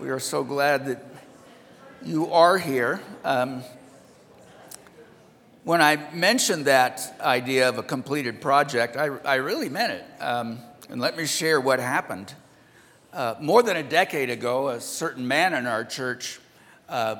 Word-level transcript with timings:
We 0.00 0.08
are 0.08 0.20
so 0.20 0.42
glad 0.42 0.86
that 0.86 1.04
you 2.02 2.32
are 2.32 2.56
here. 2.56 3.02
Um, 3.24 3.62
when 5.64 5.82
I 5.82 6.10
mentioned 6.14 6.64
that 6.64 7.14
idea 7.20 7.68
of 7.68 7.76
a 7.76 7.82
completed 7.82 8.40
project, 8.40 8.96
I, 8.96 9.08
I 9.22 9.34
really 9.34 9.68
meant 9.68 9.92
it. 9.92 10.04
Um, 10.18 10.60
and 10.88 10.98
let 10.98 11.14
me 11.14 11.26
share 11.26 11.60
what 11.60 11.78
happened. 11.78 12.32
Uh, 13.12 13.34
more 13.38 13.62
than 13.62 13.76
a 13.76 13.82
decade 13.82 14.30
ago, 14.30 14.70
a 14.70 14.80
certain 14.80 15.28
man 15.28 15.52
in 15.52 15.66
our 15.66 15.84
church 15.84 16.40
uh, 16.88 17.16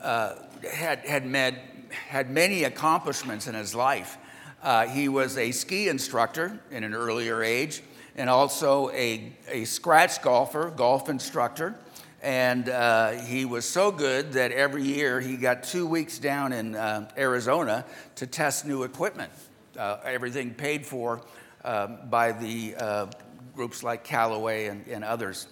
uh, 0.00 0.34
had, 0.68 0.98
had, 1.06 1.24
med, 1.24 1.60
had 2.08 2.28
many 2.28 2.64
accomplishments 2.64 3.46
in 3.46 3.54
his 3.54 3.72
life. 3.72 4.18
Uh, 4.64 4.88
he 4.88 5.08
was 5.08 5.38
a 5.38 5.52
ski 5.52 5.88
instructor 5.88 6.58
in 6.72 6.82
an 6.82 6.92
earlier 6.92 7.40
age 7.40 7.84
and 8.16 8.30
also 8.30 8.90
a, 8.90 9.32
a 9.48 9.64
scratch 9.64 10.22
golfer, 10.22 10.70
golf 10.70 11.08
instructor. 11.08 11.76
And 12.22 12.68
uh, 12.68 13.12
he 13.12 13.46
was 13.46 13.66
so 13.66 13.90
good 13.90 14.32
that 14.32 14.52
every 14.52 14.82
year 14.82 15.20
he 15.20 15.36
got 15.36 15.62
two 15.62 15.86
weeks 15.86 16.18
down 16.18 16.52
in 16.52 16.74
uh, 16.74 17.08
Arizona 17.16 17.86
to 18.16 18.26
test 18.26 18.66
new 18.66 18.82
equipment. 18.82 19.32
Uh, 19.78 19.98
everything 20.04 20.52
paid 20.52 20.84
for 20.84 21.22
uh, 21.64 21.86
by 21.86 22.32
the 22.32 22.74
uh, 22.76 23.06
groups 23.54 23.82
like 23.82 24.04
Callaway 24.04 24.66
and, 24.66 24.86
and, 24.86 25.04
others. 25.04 25.46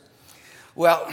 Well, 0.75 1.11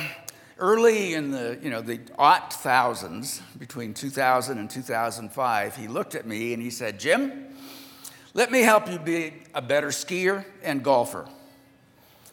early 0.57 1.13
in 1.13 1.31
the 1.31 1.57
you 1.61 1.69
know 1.69 1.81
the 1.81 1.99
aught 2.17 2.53
thousands, 2.53 3.41
between 3.57 3.93
2000 3.93 4.57
and 4.57 4.69
2005, 4.69 5.75
he 5.75 5.87
looked 5.87 6.15
at 6.15 6.25
me 6.25 6.53
and 6.53 6.61
he 6.61 6.69
said, 6.69 6.99
"Jim, 6.99 7.45
let 8.33 8.51
me 8.51 8.61
help 8.61 8.89
you 8.89 8.99
be 8.99 9.33
a 9.53 9.61
better 9.61 9.89
skier 9.89 10.43
and 10.63 10.83
golfer." 10.83 11.27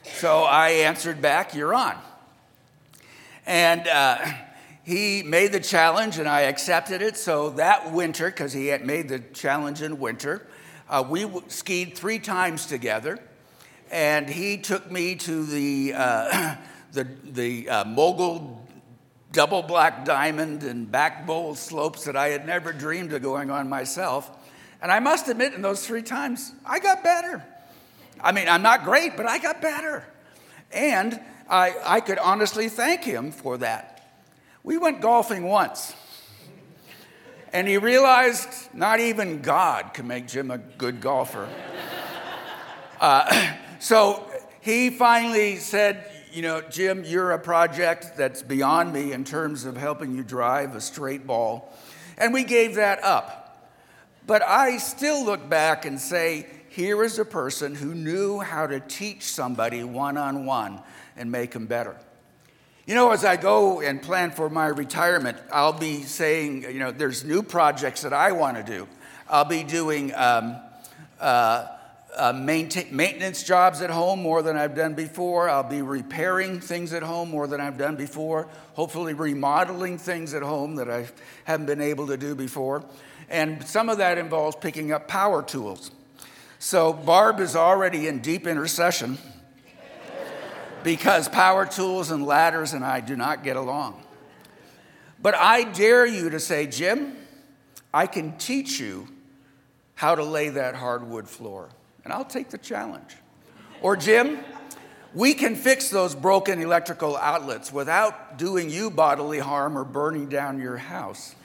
So 0.03 0.43
I 0.43 0.69
answered 0.69 1.21
back, 1.21 1.53
"You're 1.53 1.73
on." 1.73 1.97
And 3.45 3.87
uh, 3.87 4.25
he 4.83 5.23
made 5.23 5.51
the 5.51 5.59
challenge, 5.59 6.17
and 6.17 6.27
I 6.27 6.41
accepted 6.41 7.01
it. 7.01 7.17
So 7.17 7.51
that 7.51 7.91
winter, 7.91 8.27
because 8.27 8.53
he 8.53 8.67
had 8.67 8.85
made 8.85 9.09
the 9.09 9.19
challenge 9.19 9.81
in 9.81 9.99
winter, 9.99 10.45
uh, 10.89 11.03
we 11.07 11.21
w- 11.21 11.43
skied 11.47 11.97
three 11.97 12.19
times 12.19 12.65
together. 12.65 13.19
And 13.91 14.29
he 14.29 14.57
took 14.57 14.91
me 14.91 15.15
to 15.15 15.45
the, 15.45 15.93
uh, 15.95 16.55
the, 16.91 17.07
the 17.23 17.69
uh, 17.69 17.85
mogul 17.85 18.67
double 19.31 19.63
black 19.63 20.05
diamond 20.05 20.63
and 20.63 20.91
back 20.91 21.25
bowl 21.25 21.55
slopes 21.55 22.05
that 22.05 22.15
I 22.15 22.29
had 22.29 22.45
never 22.45 22.71
dreamed 22.71 23.13
of 23.13 23.21
going 23.21 23.49
on 23.49 23.67
myself. 23.67 24.29
And 24.81 24.91
I 24.91 24.99
must 24.99 25.27
admit, 25.27 25.53
in 25.53 25.61
those 25.61 25.85
three 25.85 26.03
times, 26.03 26.51
I 26.65 26.79
got 26.79 27.03
better. 27.03 27.43
I 28.23 28.31
mean, 28.31 28.47
I'm 28.47 28.61
not 28.63 28.85
great, 28.85 29.17
but 29.17 29.27
I 29.27 29.37
got 29.37 29.61
better. 29.61 30.05
And 30.71 31.19
I, 31.49 31.75
I 31.83 31.99
could 31.99 32.17
honestly 32.17 32.69
thank 32.69 33.03
him 33.03 33.31
for 33.31 33.57
that. 33.57 33.89
We 34.63 34.77
went 34.77 35.01
golfing 35.01 35.43
once, 35.43 35.93
and 37.51 37.67
he 37.67 37.77
realized 37.77 38.73
not 38.73 39.01
even 39.01 39.41
God 39.41 39.93
could 39.93 40.05
make 40.05 40.27
Jim 40.27 40.49
a 40.51 40.57
good 40.57 41.01
golfer. 41.01 41.49
Uh, 43.01 43.55
so 43.79 44.25
he 44.61 44.89
finally 44.89 45.57
said, 45.57 46.09
You 46.31 46.43
know, 46.43 46.61
Jim, 46.61 47.03
you're 47.03 47.31
a 47.31 47.39
project 47.39 48.15
that's 48.15 48.41
beyond 48.41 48.93
me 48.93 49.11
in 49.11 49.25
terms 49.25 49.65
of 49.65 49.75
helping 49.75 50.15
you 50.15 50.23
drive 50.23 50.75
a 50.75 50.81
straight 50.81 51.27
ball. 51.27 51.73
And 52.17 52.33
we 52.33 52.45
gave 52.45 52.75
that 52.75 53.03
up. 53.03 53.43
But 54.25 54.41
I 54.41 54.77
still 54.77 55.25
look 55.25 55.49
back 55.49 55.83
and 55.83 55.99
say, 55.99 56.47
here 56.73 57.03
is 57.03 57.19
a 57.19 57.25
person 57.25 57.75
who 57.75 57.93
knew 57.93 58.39
how 58.39 58.65
to 58.65 58.79
teach 58.79 59.21
somebody 59.25 59.83
one 59.83 60.17
on 60.17 60.47
one 60.47 60.81
and 61.15 61.31
make 61.31 61.51
them 61.51 61.67
better. 61.67 61.95
You 62.87 62.95
know, 62.95 63.11
as 63.11 63.23
I 63.23 63.35
go 63.35 63.79
and 63.79 64.01
plan 64.01 64.31
for 64.31 64.49
my 64.49 64.65
retirement, 64.65 65.37
I'll 65.51 65.77
be 65.77 66.01
saying, 66.01 66.63
you 66.63 66.79
know, 66.79 66.89
there's 66.89 67.23
new 67.23 67.43
projects 67.43 68.01
that 68.01 68.11
I 68.11 68.31
want 68.31 68.57
to 68.57 68.63
do. 68.63 68.87
I'll 69.29 69.45
be 69.45 69.61
doing 69.61 70.15
um, 70.15 70.55
uh, 71.19 71.67
uh, 72.17 72.33
maintain, 72.33 72.87
maintenance 72.89 73.43
jobs 73.43 73.81
at 73.83 73.91
home 73.91 74.23
more 74.23 74.41
than 74.41 74.57
I've 74.57 74.75
done 74.75 74.95
before. 74.95 75.49
I'll 75.49 75.61
be 75.61 75.83
repairing 75.83 76.59
things 76.59 76.91
at 76.91 77.03
home 77.03 77.29
more 77.29 77.45
than 77.45 77.61
I've 77.61 77.77
done 77.77 77.97
before. 77.97 78.47
Hopefully, 78.73 79.13
remodeling 79.13 79.99
things 79.99 80.33
at 80.33 80.41
home 80.41 80.77
that 80.77 80.89
I 80.89 81.05
haven't 81.43 81.67
been 81.67 81.81
able 81.81 82.07
to 82.07 82.17
do 82.17 82.33
before. 82.33 82.83
And 83.29 83.63
some 83.63 83.89
of 83.89 83.99
that 83.99 84.17
involves 84.17 84.55
picking 84.55 84.91
up 84.91 85.07
power 85.07 85.43
tools. 85.43 85.91
So, 86.65 86.93
Barb 86.93 87.41
is 87.41 87.57
already 87.57 88.07
in 88.07 88.19
deep 88.19 88.47
intercession 88.47 89.17
because 90.81 91.27
power 91.27 91.65
tools 91.65 92.09
and 92.09 92.25
ladders 92.25 92.71
and 92.71 92.85
I 92.85 93.01
do 93.01 93.17
not 93.17 93.43
get 93.43 93.57
along. 93.57 94.01
But 95.21 95.35
I 95.35 95.65
dare 95.65 96.05
you 96.05 96.29
to 96.29 96.39
say, 96.39 96.65
Jim, 96.67 97.17
I 97.93 98.07
can 98.07 98.37
teach 98.37 98.79
you 98.79 99.09
how 99.95 100.15
to 100.15 100.23
lay 100.23 100.47
that 100.47 100.73
hardwood 100.73 101.27
floor, 101.27 101.67
and 102.05 102.13
I'll 102.13 102.23
take 102.23 102.49
the 102.49 102.57
challenge. 102.57 103.17
Or, 103.81 103.97
Jim, 103.97 104.39
we 105.13 105.33
can 105.33 105.57
fix 105.57 105.89
those 105.89 106.15
broken 106.15 106.61
electrical 106.61 107.17
outlets 107.17 107.73
without 107.73 108.37
doing 108.37 108.69
you 108.69 108.89
bodily 108.89 109.39
harm 109.39 109.77
or 109.77 109.83
burning 109.83 110.29
down 110.29 110.61
your 110.61 110.77
house. 110.77 111.35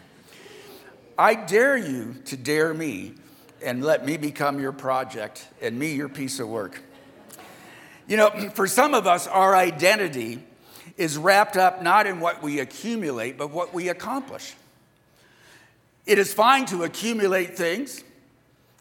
I 1.19 1.35
dare 1.35 1.77
you 1.77 2.15
to 2.27 2.37
dare 2.37 2.73
me 2.73 3.15
and 3.62 3.82
let 3.84 4.04
me 4.04 4.16
become 4.16 4.60
your 4.60 4.72
project 4.72 5.46
and 5.60 5.78
me 5.78 5.94
your 5.94 6.08
piece 6.08 6.41
of 6.41 6.48
work. 6.48 6.82
You 8.06 8.16
know, 8.16 8.30
for 8.54 8.66
some 8.66 8.94
of 8.94 9.06
us, 9.06 9.26
our 9.26 9.54
identity 9.54 10.42
is 10.96 11.19
wrapped 11.19 11.56
up 11.56 11.82
not 11.82 12.06
in 12.06 12.20
what 12.20 12.42
we 12.42 12.60
accumulate, 12.60 13.38
but 13.38 13.50
what 13.50 13.74
we 13.74 13.88
accomplish. 13.88 14.54
It 16.06 16.19
is 16.19 16.32
fine 16.32 16.64
to 16.66 16.84
accumulate 16.84 17.56
things. 17.56 18.02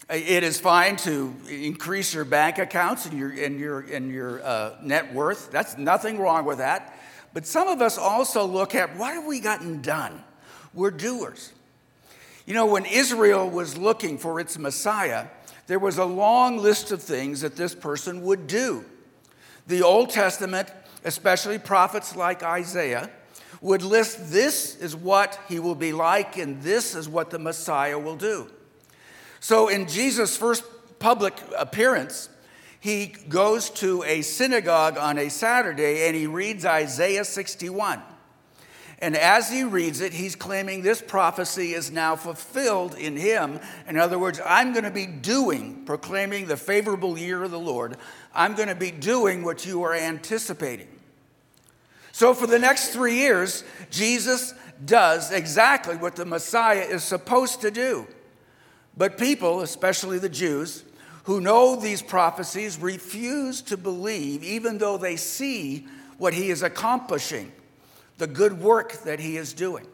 It 0.09 0.43
is 0.43 0.59
fine 0.59 0.95
to 0.97 1.35
increase 1.49 2.13
your 2.13 2.23
bank 2.23 2.57
accounts 2.57 3.05
and 3.05 3.19
your, 3.19 3.31
and 3.31 3.59
your, 3.59 3.81
and 3.81 4.09
your 4.09 4.41
uh, 4.41 4.77
net 4.81 5.13
worth. 5.13 5.51
That's 5.51 5.77
nothing 5.77 6.17
wrong 6.17 6.45
with 6.45 6.59
that. 6.59 6.97
But 7.33 7.45
some 7.45 7.67
of 7.67 7.81
us 7.81 7.97
also 7.97 8.45
look 8.45 8.73
at 8.73 8.95
what 8.95 9.13
have 9.13 9.25
we 9.25 9.41
gotten 9.41 9.81
done? 9.81 10.23
We're 10.73 10.91
doers. 10.91 11.51
You 12.47 12.53
know, 12.53 12.65
when 12.65 12.85
Israel 12.85 13.49
was 13.49 13.77
looking 13.77 14.17
for 14.17 14.39
its 14.39 14.57
Messiah, 14.57 15.27
there 15.67 15.79
was 15.79 15.97
a 15.97 16.05
long 16.05 16.57
list 16.57 16.93
of 16.93 17.03
things 17.03 17.41
that 17.41 17.57
this 17.57 17.75
person 17.75 18.21
would 18.21 18.47
do. 18.47 18.85
The 19.67 19.83
Old 19.83 20.11
Testament, 20.11 20.71
especially 21.03 21.59
prophets 21.59 22.15
like 22.15 22.43
Isaiah, 22.43 23.09
would 23.59 23.81
list 23.81 24.31
this 24.31 24.77
is 24.77 24.95
what 24.95 25.37
he 25.49 25.59
will 25.59 25.75
be 25.75 25.91
like, 25.91 26.37
and 26.37 26.61
this 26.61 26.95
is 26.95 27.09
what 27.09 27.31
the 27.31 27.39
Messiah 27.39 27.99
will 27.99 28.15
do. 28.15 28.49
So, 29.41 29.67
in 29.67 29.85
Jesus' 29.85 30.37
first 30.37 30.63
public 30.99 31.33
appearance, 31.57 32.29
he 32.79 33.07
goes 33.27 33.69
to 33.71 34.03
a 34.03 34.21
synagogue 34.21 34.97
on 34.97 35.17
a 35.17 35.29
Saturday 35.29 36.07
and 36.07 36.15
he 36.15 36.27
reads 36.27 36.63
Isaiah 36.63 37.25
61. 37.25 38.01
And 38.99 39.15
as 39.15 39.51
he 39.51 39.63
reads 39.63 40.01
it, 40.01 40.13
he's 40.13 40.35
claiming 40.35 40.81
this 40.81 41.01
prophecy 41.01 41.73
is 41.73 41.91
now 41.91 42.15
fulfilled 42.15 42.95
in 42.95 43.15
him. 43.15 43.59
In 43.87 43.97
other 43.97 44.17
words, 44.17 44.41
I'm 44.43 44.73
going 44.73 44.85
to 44.85 44.91
be 44.91 45.05
doing, 45.05 45.85
proclaiming 45.85 46.47
the 46.47 46.57
favorable 46.57 47.17
year 47.17 47.43
of 47.43 47.51
the 47.51 47.59
Lord. 47.59 47.97
I'm 48.33 48.55
going 48.55 48.69
to 48.69 48.75
be 48.75 48.89
doing 48.89 49.43
what 49.43 49.65
you 49.65 49.83
are 49.83 49.93
anticipating. 49.93 50.87
So, 52.11 52.33
for 52.33 52.47
the 52.47 52.57
next 52.57 52.89
three 52.89 53.17
years, 53.17 53.63
Jesus 53.91 54.55
does 54.83 55.31
exactly 55.31 55.95
what 55.95 56.15
the 56.15 56.25
Messiah 56.25 56.81
is 56.81 57.03
supposed 57.03 57.61
to 57.61 57.69
do. 57.69 58.07
But 58.95 59.19
people, 59.19 59.61
especially 59.61 60.17
the 60.17 60.27
Jews, 60.27 60.83
who 61.25 61.39
know 61.39 61.75
these 61.75 62.01
prophecies, 62.01 62.79
refuse 62.79 63.61
to 63.63 63.77
believe, 63.77 64.43
even 64.43 64.79
though 64.79 64.97
they 64.97 65.17
see 65.17 65.85
what 66.17 66.33
he 66.33 66.49
is 66.49 66.63
accomplishing 66.63 67.51
the 68.17 68.27
good 68.27 68.59
work 68.59 68.93
that 69.03 69.19
he 69.19 69.37
is 69.37 69.53
doing. 69.53 69.85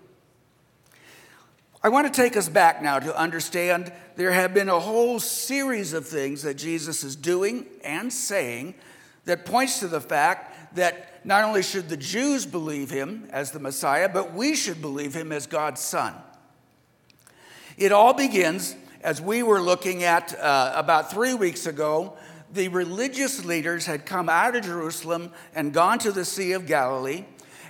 I 1.86 1.90
want 1.90 2.08
to 2.08 2.22
take 2.22 2.38
us 2.38 2.48
back 2.48 2.82
now 2.82 3.00
to 3.00 3.18
understand 3.18 3.92
there 4.16 4.32
have 4.32 4.54
been 4.54 4.70
a 4.70 4.80
whole 4.80 5.20
series 5.20 5.92
of 5.92 6.08
things 6.08 6.44
that 6.44 6.54
Jesus 6.54 7.04
is 7.04 7.16
doing 7.16 7.66
and 7.84 8.12
saying 8.12 8.76
that 9.26 9.46
points 9.46 9.80
to 9.80 9.90
the 9.90 10.00
fact 10.00 10.76
that 10.76 11.26
not 11.26 11.44
only 11.44 11.62
should 11.62 11.90
the 11.90 11.98
Jews 11.98 12.46
believe 12.46 12.90
him 12.90 13.28
as 13.32 13.52
the 13.52 13.60
Messiah, 13.60 14.08
but 14.08 14.34
we 14.34 14.56
should 14.56 14.82
believe 14.82 15.14
him 15.14 15.34
as 15.34 15.46
God's 15.46 15.82
Son. 15.82 16.14
It 17.78 17.92
all 17.92 18.14
begins 18.14 18.76
as 19.02 19.22
we 19.22 19.44
were 19.44 19.62
looking 19.62 20.04
at 20.04 20.38
uh, 20.40 20.72
about 20.76 21.12
three 21.12 21.34
weeks 21.34 21.66
ago. 21.66 22.14
The 22.54 22.70
religious 22.70 23.44
leaders 23.44 23.86
had 23.86 24.06
come 24.06 24.30
out 24.30 24.56
of 24.56 24.64
Jerusalem 24.64 25.32
and 25.54 25.74
gone 25.74 26.00
to 26.00 26.12
the 26.12 26.24
Sea 26.24 26.54
of 26.54 26.66
Galilee 26.66 27.26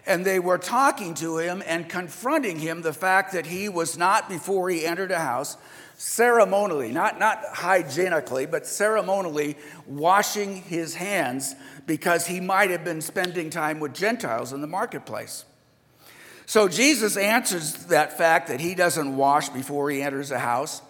and 0.05 0.25
they 0.25 0.39
were 0.39 0.57
talking 0.57 1.13
to 1.15 1.37
him 1.37 1.63
and 1.65 1.87
confronting 1.87 2.59
him 2.59 2.81
the 2.81 2.93
fact 2.93 3.33
that 3.33 3.45
he 3.45 3.69
was 3.69 3.97
not, 3.97 4.27
before 4.29 4.69
he 4.69 4.85
entered 4.85 5.11
a 5.11 5.19
house, 5.19 5.57
ceremonially, 5.95 6.91
not, 6.91 7.19
not 7.19 7.41
hygienically, 7.53 8.45
but 8.45 8.65
ceremonially 8.65 9.55
washing 9.87 10.55
his 10.55 10.95
hands 10.95 11.55
because 11.85 12.27
he 12.27 12.39
might 12.39 12.69
have 12.69 12.83
been 12.83 13.01
spending 13.01 13.49
time 13.49 13.79
with 13.79 13.93
Gentiles 13.93 14.51
in 14.51 14.61
the 14.61 14.67
marketplace. 14.67 15.45
So 16.45 16.67
Jesus 16.67 17.15
answers 17.15 17.85
that 17.85 18.17
fact 18.17 18.49
that 18.49 18.59
he 18.59 18.75
doesn't 18.75 19.15
wash 19.15 19.49
before 19.49 19.89
he 19.89 20.01
enters 20.01 20.31
a 20.31 20.39
house, 20.39 20.81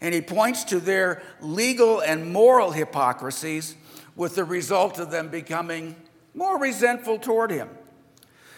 and 0.00 0.14
he 0.14 0.22
points 0.22 0.64
to 0.64 0.80
their 0.80 1.22
legal 1.40 2.00
and 2.00 2.32
moral 2.32 2.70
hypocrisies 2.70 3.76
with 4.16 4.34
the 4.34 4.44
result 4.44 4.98
of 4.98 5.10
them 5.10 5.28
becoming 5.28 5.96
more 6.34 6.58
resentful 6.58 7.18
toward 7.18 7.50
him. 7.50 7.68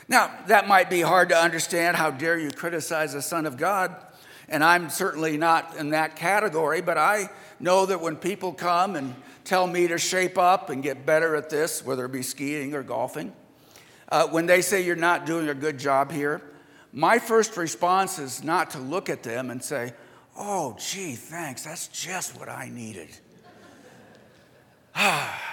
Now, 0.08 0.30
that 0.48 0.68
might 0.68 0.90
be 0.90 1.00
hard 1.00 1.30
to 1.30 1.36
understand. 1.36 1.96
How 1.96 2.10
dare 2.10 2.38
you 2.38 2.50
criticize 2.50 3.14
the 3.14 3.22
Son 3.22 3.46
of 3.46 3.56
God? 3.56 3.94
And 4.48 4.62
I'm 4.62 4.90
certainly 4.90 5.36
not 5.36 5.76
in 5.76 5.90
that 5.90 6.16
category, 6.16 6.82
but 6.82 6.98
I 6.98 7.30
know 7.58 7.86
that 7.86 8.00
when 8.00 8.16
people 8.16 8.52
come 8.52 8.96
and 8.96 9.14
tell 9.44 9.66
me 9.66 9.86
to 9.88 9.98
shape 9.98 10.36
up 10.36 10.68
and 10.68 10.82
get 10.82 11.06
better 11.06 11.34
at 11.36 11.48
this, 11.48 11.84
whether 11.84 12.04
it 12.04 12.12
be 12.12 12.22
skiing 12.22 12.74
or 12.74 12.82
golfing, 12.82 13.32
uh, 14.10 14.28
when 14.28 14.46
they 14.46 14.60
say 14.60 14.82
you're 14.82 14.96
not 14.96 15.24
doing 15.24 15.48
a 15.48 15.54
good 15.54 15.78
job 15.78 16.12
here, 16.12 16.42
my 16.92 17.18
first 17.18 17.56
response 17.56 18.18
is 18.18 18.44
not 18.44 18.70
to 18.70 18.78
look 18.78 19.08
at 19.08 19.22
them 19.22 19.50
and 19.50 19.62
say, 19.62 19.94
oh, 20.36 20.76
gee, 20.78 21.14
thanks, 21.14 21.64
that's 21.64 21.88
just 21.88 22.38
what 22.38 22.48
I 22.48 22.68
needed. 22.68 23.08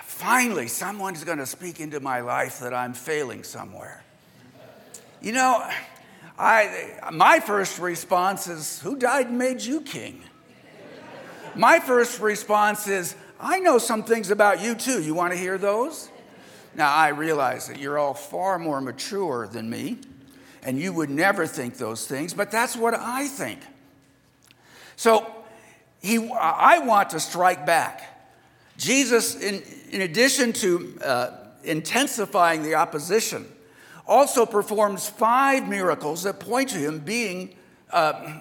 Finally, 0.03 0.67
someone's 0.67 1.23
going 1.23 1.39
to 1.39 1.45
speak 1.45 1.79
into 1.79 1.99
my 1.99 2.19
life 2.19 2.59
that 2.59 2.73
I'm 2.73 2.93
failing 2.93 3.43
somewhere. 3.43 4.03
You 5.21 5.33
know, 5.33 5.63
I, 6.37 6.99
my 7.11 7.39
first 7.39 7.77
response 7.77 8.47
is, 8.47 8.81
Who 8.81 8.95
died 8.95 9.27
and 9.27 9.37
made 9.37 9.61
you 9.61 9.81
king? 9.81 10.23
My 11.55 11.79
first 11.79 12.19
response 12.19 12.87
is, 12.87 13.15
I 13.39 13.59
know 13.59 13.77
some 13.77 14.03
things 14.03 14.31
about 14.31 14.61
you 14.61 14.73
too. 14.73 15.01
You 15.01 15.13
want 15.13 15.33
to 15.33 15.39
hear 15.39 15.57
those? 15.57 16.09
Now, 16.73 16.93
I 16.93 17.09
realize 17.09 17.67
that 17.67 17.79
you're 17.79 17.99
all 17.99 18.13
far 18.13 18.57
more 18.57 18.81
mature 18.81 19.47
than 19.47 19.69
me, 19.69 19.99
and 20.63 20.79
you 20.79 20.93
would 20.93 21.09
never 21.09 21.45
think 21.45 21.77
those 21.77 22.07
things, 22.07 22.33
but 22.33 22.49
that's 22.49 22.75
what 22.75 22.95
I 22.95 23.27
think. 23.27 23.59
So, 24.95 25.31
he, 26.01 26.17
I 26.31 26.79
want 26.79 27.11
to 27.11 27.19
strike 27.19 27.65
back. 27.65 28.01
Jesus, 28.77 29.35
in, 29.35 29.61
in 29.91 30.01
addition 30.01 30.53
to 30.53 30.99
uh, 31.03 31.31
intensifying 31.63 32.63
the 32.63 32.75
opposition, 32.75 33.45
also 34.11 34.45
performs 34.45 35.07
five 35.07 35.69
miracles 35.69 36.23
that 36.23 36.39
point 36.39 36.69
to 36.69 36.77
him 36.77 36.99
being, 36.99 37.55
uh, 37.91 38.39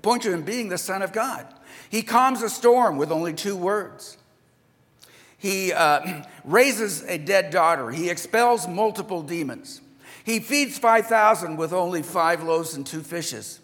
point 0.00 0.22
to 0.22 0.32
him 0.32 0.42
being 0.42 0.68
the 0.68 0.78
Son 0.78 1.02
of 1.02 1.12
God. 1.12 1.44
He 1.88 2.02
calms 2.02 2.40
a 2.42 2.48
storm 2.48 2.96
with 2.96 3.10
only 3.10 3.34
two 3.34 3.56
words. 3.56 4.16
He 5.36 5.72
uh, 5.72 6.22
raises 6.44 7.02
a 7.02 7.18
dead 7.18 7.50
daughter. 7.50 7.90
He 7.90 8.08
expels 8.10 8.68
multiple 8.68 9.22
demons. 9.22 9.80
He 10.22 10.38
feeds 10.38 10.78
5,000 10.78 11.56
with 11.56 11.72
only 11.72 12.02
five 12.02 12.44
loaves 12.44 12.74
and 12.74 12.86
two 12.86 13.02
fishes. 13.02 13.58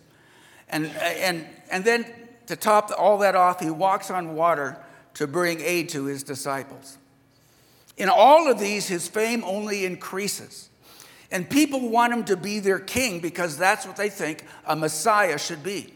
And, 0.68 0.86
and, 0.86 1.46
and 1.70 1.84
then 1.84 2.04
to 2.46 2.56
top 2.56 2.90
all 2.98 3.18
that 3.18 3.36
off, 3.36 3.60
he 3.60 3.70
walks 3.70 4.10
on 4.10 4.34
water 4.34 4.76
to 5.14 5.28
bring 5.28 5.60
aid 5.60 5.88
to 5.90 6.06
his 6.06 6.24
disciples. 6.24 6.98
In 7.96 8.08
all 8.08 8.50
of 8.50 8.58
these, 8.58 8.88
his 8.88 9.06
fame 9.06 9.44
only 9.44 9.84
increases. 9.84 10.68
And 11.30 11.48
people 11.48 11.88
want 11.88 12.12
him 12.12 12.24
to 12.24 12.36
be 12.36 12.60
their 12.60 12.78
king 12.78 13.20
because 13.20 13.56
that's 13.56 13.86
what 13.86 13.96
they 13.96 14.10
think 14.10 14.44
a 14.64 14.76
Messiah 14.76 15.38
should 15.38 15.62
be. 15.62 15.92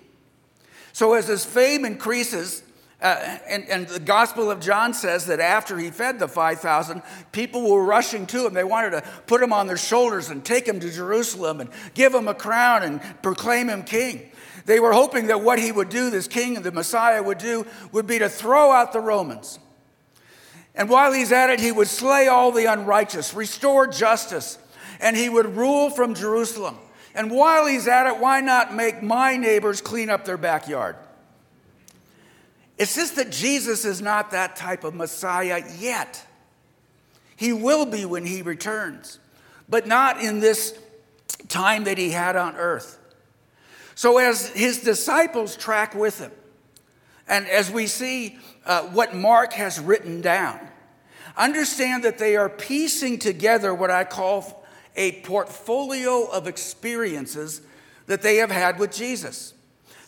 So 0.93 1.15
as 1.15 1.29
his 1.29 1.45
fame 1.45 1.85
increases, 1.85 2.63
uh, 3.01 3.39
and, 3.49 3.67
and, 3.69 3.89
the 3.89 4.01
Gospel 4.01 4.51
of 4.51 4.61
John 4.61 4.93
says 4.93 5.25
that 5.27 5.41
after 5.41 5.79
he 5.79 5.91
fed 5.91 6.19
the 6.19 6.29
5,000, 6.29 7.03
people 7.33 7.71
were 7.71 7.83
rushing 7.83 8.27
to 8.27 8.47
him. 8.47 8.53
They 8.53 8.65
wanted 8.65 8.91
to 8.91 9.03
put 9.27 9.43
him 9.43 9.55
on 9.55 9.67
their 9.67 9.79
shoulders 9.79 10.29
and 10.29 10.45
take 10.45 10.69
him 10.69 10.81
to 10.81 10.91
Jerusalem 10.91 11.61
and 11.61 11.71
give 11.95 12.13
him 12.13 12.29
a 12.29 12.35
crown 12.35 12.83
and 12.83 13.01
proclaim 13.23 13.71
him 13.71 13.85
king. 13.85 14.31
They 14.67 14.81
were 14.81 14.93
hoping 14.93 15.29
that 15.29 15.41
what 15.41 15.59
he 15.59 15.73
would 15.73 15.89
do, 15.89 16.11
this 16.11 16.29
king 16.29 16.57
and 16.57 16.65
the 16.65 16.73
Messiah 16.73 17.23
would 17.23 17.39
do, 17.39 17.67
would 17.93 18.07
be 18.07 18.19
to 18.19 18.29
throw 18.29 18.71
out 18.71 18.93
the 18.93 19.01
Romans. 19.01 19.59
And 20.75 20.91
while 20.91 21.13
he's 21.13 21.33
at 21.33 21.49
it, 21.49 21.59
he 21.59 21.73
would 21.73 21.89
slay 21.89 22.29
all 22.29 22.53
the 22.53 22.67
unrighteous, 22.67 23.33
restore 23.33 23.87
justice, 23.87 24.59
and 25.01 25.17
he 25.17 25.29
would 25.29 25.57
rule 25.57 25.91
from 25.91 26.15
Jerusalem. 26.15 26.79
And 27.15 27.31
while 27.31 27.67
he's 27.67 27.89
at 27.89 28.07
it, 28.07 28.21
why 28.21 28.41
not 28.41 28.75
make 28.75 29.03
my 29.03 29.37
neighbors 29.37 29.81
clean 29.81 30.11
up 30.11 30.25
their 30.25 30.37
backyard? 30.37 30.97
It's 32.79 32.95
just 32.95 33.17
that 33.17 33.31
Jesus 33.31 33.85
is 33.85 34.01
not 34.01 34.31
that 34.31 34.57
type 34.57 34.85
of 34.85 34.95
Messiah 34.95 35.63
yet. 35.79 36.25
He 37.37 37.53
will 37.53 37.87
be 37.87 38.05
when 38.05 38.25
he 38.25 38.43
returns, 38.43 39.19
but 39.69 39.87
not 39.87 40.21
in 40.21 40.41
this 40.41 40.79
time 41.49 41.85
that 41.85 41.99
he 41.99 42.11
had 42.11 42.37
on 42.37 42.57
earth. 42.57 42.99
So, 43.95 44.19
as 44.19 44.49
his 44.49 44.81
disciples 44.81 45.57
track 45.57 45.95
with 45.95 46.19
him, 46.21 46.33
and 47.29 47.47
as 47.49 47.71
we 47.71 47.87
see 47.87 48.39
uh, 48.65 48.83
what 48.85 49.15
Mark 49.15 49.53
has 49.55 49.79
written 49.79 50.21
down, 50.21 50.59
understand 51.37 52.05
that 52.05 52.19
they 52.19 52.37
are 52.37 52.49
piecing 52.49 53.19
together 53.19 53.75
what 53.75 53.91
I 53.91 54.05
call 54.05 54.60
a 54.97 55.21
portfolio 55.23 56.25
of 56.25 56.47
experiences 56.47 57.63
that 58.07 58.23
they 58.23 58.37
have 58.37 58.51
had 58.51 58.79
with 58.79 58.93
Jesus 58.93 59.55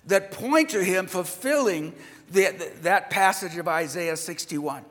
that 0.07 0.33
point 0.33 0.71
to 0.71 0.83
him 0.83 1.07
fulfilling 1.07 1.95
the, 2.31 2.71
that 2.83 3.11
passage 3.11 3.57
of 3.57 3.69
Isaiah 3.69 4.17
61. 4.17 4.85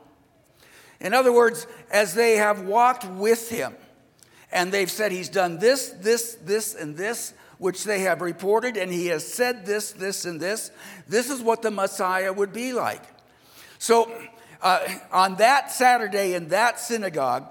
In 1.00 1.14
other 1.14 1.32
words, 1.32 1.66
as 1.90 2.14
they 2.14 2.36
have 2.36 2.62
walked 2.62 3.04
with 3.04 3.50
him 3.50 3.74
and 4.52 4.72
they've 4.72 4.90
said 4.90 5.12
he's 5.12 5.28
done 5.28 5.58
this, 5.58 5.90
this, 5.90 6.36
this, 6.44 6.74
and 6.74 6.96
this, 6.96 7.34
which 7.58 7.84
they 7.84 8.00
have 8.00 8.20
reported, 8.20 8.76
and 8.76 8.92
he 8.92 9.06
has 9.06 9.26
said 9.26 9.66
this, 9.66 9.92
this, 9.92 10.24
and 10.24 10.40
this, 10.40 10.70
this 11.08 11.30
is 11.30 11.40
what 11.40 11.62
the 11.62 11.70
Messiah 11.70 12.32
would 12.32 12.52
be 12.52 12.72
like. 12.72 13.02
So 13.78 14.12
uh, 14.60 14.86
on 15.10 15.36
that 15.36 15.72
Saturday 15.72 16.34
in 16.34 16.48
that 16.48 16.78
synagogue, 16.78 17.48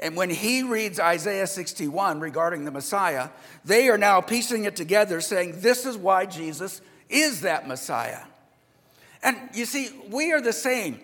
and 0.00 0.16
when 0.16 0.30
he 0.30 0.62
reads 0.62 0.98
Isaiah 0.98 1.46
61 1.46 2.20
regarding 2.20 2.64
the 2.64 2.70
Messiah, 2.70 3.28
they 3.64 3.88
are 3.88 3.98
now 3.98 4.20
piecing 4.22 4.64
it 4.64 4.74
together, 4.74 5.20
saying, 5.20 5.60
This 5.60 5.84
is 5.84 5.96
why 5.96 6.26
Jesus 6.26 6.80
is 7.08 7.42
that 7.42 7.68
Messiah. 7.68 8.22
And 9.22 9.36
you 9.52 9.66
see, 9.66 9.90
we 10.08 10.32
are 10.32 10.40
the 10.40 10.54
same. 10.54 11.00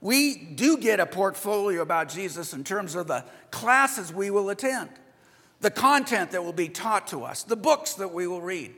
We 0.00 0.34
do 0.34 0.76
get 0.76 0.98
a 0.98 1.06
portfolio 1.06 1.80
about 1.80 2.08
Jesus 2.08 2.52
in 2.52 2.64
terms 2.64 2.96
of 2.96 3.06
the 3.06 3.24
classes 3.52 4.12
we 4.12 4.30
will 4.30 4.50
attend, 4.50 4.90
the 5.60 5.70
content 5.70 6.32
that 6.32 6.44
will 6.44 6.52
be 6.52 6.68
taught 6.68 7.06
to 7.08 7.22
us, 7.22 7.44
the 7.44 7.54
books 7.54 7.94
that 7.94 8.12
we 8.12 8.26
will 8.26 8.42
read. 8.42 8.74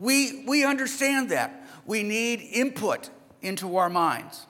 We, 0.00 0.44
we 0.46 0.64
understand 0.64 1.30
that. 1.30 1.64
We 1.86 2.02
need 2.02 2.40
input 2.40 3.10
into 3.40 3.76
our 3.76 3.88
minds. 3.88 4.46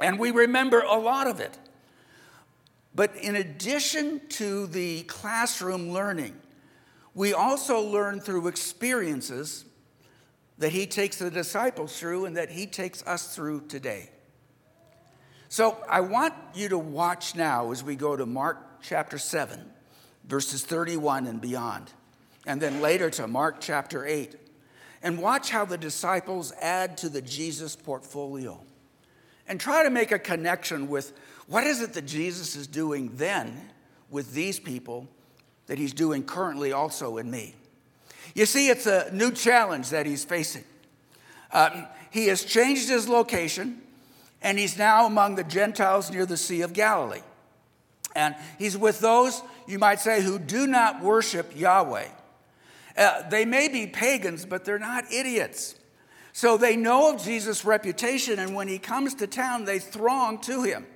And 0.00 0.18
we 0.18 0.32
remember 0.32 0.80
a 0.80 0.98
lot 0.98 1.28
of 1.28 1.38
it. 1.38 1.56
But 2.94 3.16
in 3.16 3.36
addition 3.36 4.20
to 4.30 4.66
the 4.66 5.02
classroom 5.04 5.90
learning, 5.90 6.36
we 7.14 7.32
also 7.32 7.80
learn 7.80 8.20
through 8.20 8.48
experiences 8.48 9.64
that 10.58 10.72
he 10.72 10.86
takes 10.86 11.16
the 11.16 11.30
disciples 11.30 11.98
through 11.98 12.26
and 12.26 12.36
that 12.36 12.50
he 12.50 12.66
takes 12.66 13.02
us 13.06 13.34
through 13.34 13.62
today. 13.66 14.10
So 15.48 15.78
I 15.88 16.00
want 16.00 16.34
you 16.54 16.68
to 16.68 16.78
watch 16.78 17.34
now 17.34 17.72
as 17.72 17.82
we 17.82 17.96
go 17.96 18.16
to 18.16 18.26
Mark 18.26 18.82
chapter 18.82 19.18
7, 19.18 19.58
verses 20.24 20.62
31 20.62 21.26
and 21.26 21.40
beyond, 21.40 21.90
and 22.46 22.60
then 22.60 22.80
later 22.80 23.10
to 23.10 23.26
Mark 23.26 23.56
chapter 23.60 24.06
8, 24.06 24.36
and 25.02 25.18
watch 25.18 25.50
how 25.50 25.64
the 25.64 25.78
disciples 25.78 26.52
add 26.60 26.96
to 26.98 27.08
the 27.08 27.22
Jesus 27.22 27.74
portfolio. 27.74 28.60
And 29.48 29.58
try 29.58 29.82
to 29.82 29.90
make 29.90 30.12
a 30.12 30.18
connection 30.18 30.88
with 30.88 31.12
what 31.50 31.64
is 31.64 31.82
it 31.82 31.94
that 31.94 32.06
Jesus 32.06 32.54
is 32.54 32.68
doing 32.68 33.10
then 33.14 33.60
with 34.08 34.32
these 34.34 34.60
people 34.60 35.08
that 35.66 35.78
he's 35.78 35.92
doing 35.92 36.22
currently 36.22 36.70
also 36.70 37.16
in 37.16 37.28
me? 37.28 37.56
You 38.36 38.46
see, 38.46 38.68
it's 38.68 38.86
a 38.86 39.10
new 39.12 39.32
challenge 39.32 39.90
that 39.90 40.06
he's 40.06 40.24
facing. 40.24 40.62
Uh, 41.50 41.86
he 42.12 42.28
has 42.28 42.44
changed 42.44 42.88
his 42.88 43.08
location, 43.08 43.82
and 44.40 44.60
he's 44.60 44.78
now 44.78 45.06
among 45.06 45.34
the 45.34 45.42
Gentiles 45.42 46.08
near 46.12 46.24
the 46.24 46.36
Sea 46.36 46.60
of 46.60 46.72
Galilee. 46.72 47.22
And 48.14 48.36
he's 48.56 48.78
with 48.78 49.00
those, 49.00 49.42
you 49.66 49.80
might 49.80 49.98
say, 49.98 50.22
who 50.22 50.38
do 50.38 50.68
not 50.68 51.02
worship 51.02 51.50
Yahweh. 51.56 52.06
Uh, 52.96 53.28
they 53.28 53.44
may 53.44 53.66
be 53.66 53.88
pagans, 53.88 54.44
but 54.44 54.64
they're 54.64 54.78
not 54.78 55.12
idiots. 55.12 55.74
So 56.32 56.56
they 56.56 56.76
know 56.76 57.12
of 57.12 57.20
Jesus' 57.20 57.64
reputation, 57.64 58.38
and 58.38 58.54
when 58.54 58.68
he 58.68 58.78
comes 58.78 59.14
to 59.14 59.26
town, 59.26 59.64
they 59.64 59.80
throng 59.80 60.38
to 60.42 60.62
him. 60.62 60.86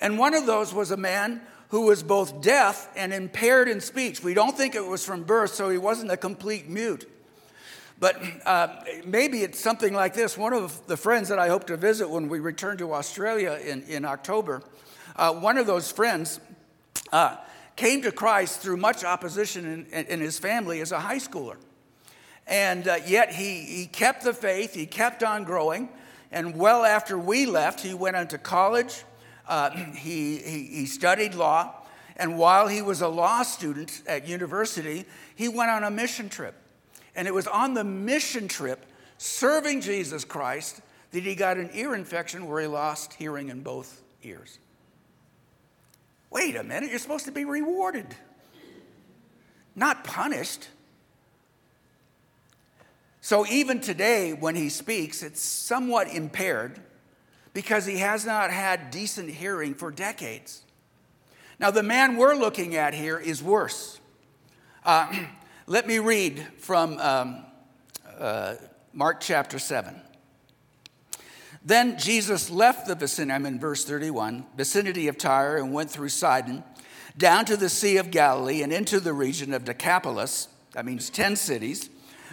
And 0.00 0.18
one 0.18 0.34
of 0.34 0.46
those 0.46 0.74
was 0.74 0.90
a 0.90 0.96
man 0.96 1.40
who 1.68 1.86
was 1.86 2.02
both 2.02 2.40
deaf 2.40 2.88
and 2.96 3.12
impaired 3.12 3.68
in 3.68 3.80
speech. 3.80 4.22
We 4.22 4.34
don't 4.34 4.56
think 4.56 4.74
it 4.74 4.86
was 4.86 5.04
from 5.04 5.24
birth, 5.24 5.54
so 5.54 5.70
he 5.70 5.78
wasn't 5.78 6.10
a 6.10 6.16
complete 6.16 6.68
mute. 6.68 7.10
But 7.98 8.20
uh, 8.44 8.68
maybe 9.04 9.42
it's 9.42 9.60
something 9.60 9.94
like 9.94 10.14
this. 10.14 10.36
One 10.36 10.52
of 10.52 10.86
the 10.86 10.96
friends 10.96 11.28
that 11.28 11.38
I 11.38 11.48
hope 11.48 11.66
to 11.68 11.76
visit 11.76 12.10
when 12.10 12.28
we 12.28 12.40
return 12.40 12.76
to 12.78 12.92
Australia 12.92 13.58
in, 13.64 13.82
in 13.84 14.04
October, 14.04 14.62
uh, 15.16 15.32
one 15.32 15.58
of 15.58 15.66
those 15.66 15.90
friends 15.90 16.40
uh, 17.12 17.36
came 17.76 18.02
to 18.02 18.12
Christ 18.12 18.60
through 18.60 18.76
much 18.76 19.04
opposition 19.04 19.86
in, 19.90 20.06
in, 20.06 20.20
his 20.20 20.38
family 20.38 20.80
as 20.80 20.92
a 20.92 21.00
high 21.00 21.18
schooler. 21.18 21.56
And 22.46 22.86
uh, 22.86 22.98
yet 23.06 23.32
he, 23.32 23.60
he 23.60 23.86
kept 23.86 24.24
the 24.24 24.34
faith, 24.34 24.74
he 24.74 24.86
kept 24.86 25.22
on 25.22 25.44
growing. 25.44 25.88
And 26.30 26.56
well 26.56 26.84
after 26.84 27.16
we 27.18 27.46
left, 27.46 27.80
he 27.80 27.94
went 27.94 28.16
on 28.16 28.28
to 28.28 28.38
college, 28.38 29.04
uh, 29.48 29.70
he, 29.70 30.38
he, 30.38 30.62
he 30.64 30.86
studied 30.86 31.34
law. 31.34 31.74
And 32.16 32.38
while 32.38 32.68
he 32.68 32.80
was 32.80 33.00
a 33.00 33.08
law 33.08 33.42
student 33.42 34.02
at 34.06 34.28
university, 34.28 35.04
he 35.34 35.48
went 35.48 35.70
on 35.70 35.84
a 35.84 35.90
mission 35.90 36.28
trip. 36.28 36.54
And 37.16 37.26
it 37.26 37.34
was 37.34 37.46
on 37.46 37.74
the 37.74 37.84
mission 37.84 38.48
trip, 38.48 38.86
serving 39.18 39.80
Jesus 39.80 40.24
Christ, 40.24 40.80
that 41.10 41.22
he 41.22 41.34
got 41.34 41.56
an 41.56 41.70
ear 41.74 41.94
infection 41.94 42.46
where 42.48 42.60
he 42.60 42.66
lost 42.66 43.14
hearing 43.14 43.48
in 43.48 43.62
both 43.62 44.02
ears. 44.22 44.58
Wait 46.30 46.56
a 46.56 46.64
minute, 46.64 46.90
you're 46.90 46.98
supposed 46.98 47.26
to 47.26 47.32
be 47.32 47.44
rewarded, 47.44 48.06
not 49.76 50.02
punished. 50.02 50.68
So 53.20 53.46
even 53.46 53.80
today, 53.80 54.32
when 54.32 54.56
he 54.56 54.68
speaks, 54.68 55.22
it's 55.22 55.40
somewhat 55.40 56.08
impaired 56.08 56.80
because 57.54 57.86
he 57.86 57.98
has 57.98 58.26
not 58.26 58.50
had 58.50 58.90
decent 58.90 59.30
hearing 59.30 59.72
for 59.72 59.90
decades. 59.90 60.62
Now, 61.58 61.70
the 61.70 61.84
man 61.84 62.16
we're 62.16 62.34
looking 62.34 62.74
at 62.74 62.92
here 62.92 63.18
is 63.18 63.42
worse. 63.42 64.00
Uh, 64.84 65.10
let 65.66 65.86
me 65.86 65.98
read 66.00 66.46
from 66.58 66.98
um, 66.98 67.44
uh, 68.18 68.56
Mark 68.92 69.20
chapter 69.20 69.58
7. 69.58 69.94
Then 71.64 71.98
Jesus 71.98 72.50
left 72.50 72.86
the 72.86 72.94
vicinity, 72.94 73.32
I'm 73.32 73.46
in 73.46 73.58
verse 73.58 73.84
31, 73.84 74.44
vicinity 74.56 75.08
of 75.08 75.16
Tyre 75.16 75.56
and 75.56 75.72
went 75.72 75.90
through 75.90 76.10
Sidon, 76.10 76.62
down 77.16 77.46
to 77.46 77.56
the 77.56 77.70
Sea 77.70 77.96
of 77.96 78.10
Galilee 78.10 78.62
and 78.62 78.72
into 78.72 79.00
the 79.00 79.14
region 79.14 79.54
of 79.54 79.64
Decapolis. 79.64 80.48
That 80.72 80.84
means 80.84 81.08
10 81.08 81.36
cities, 81.36 81.88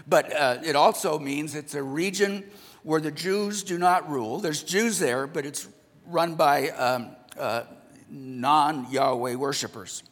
but 0.05 0.35
uh, 0.35 0.57
it 0.65 0.75
also 0.75 1.17
means 1.17 1.55
it's 1.55 1.75
a 1.75 1.83
region 1.83 2.43
where 2.83 3.01
the 3.01 3.11
Jews 3.11 3.63
do 3.63 3.77
not 3.77 4.09
rule. 4.09 4.39
There's 4.39 4.63
Jews 4.63 4.99
there, 4.99 5.27
but 5.27 5.45
it's 5.45 5.67
run 6.05 6.35
by 6.35 6.69
um, 6.69 7.09
uh, 7.37 7.63
non 8.09 8.91
Yahweh 8.91 9.35
worshipers. 9.35 10.03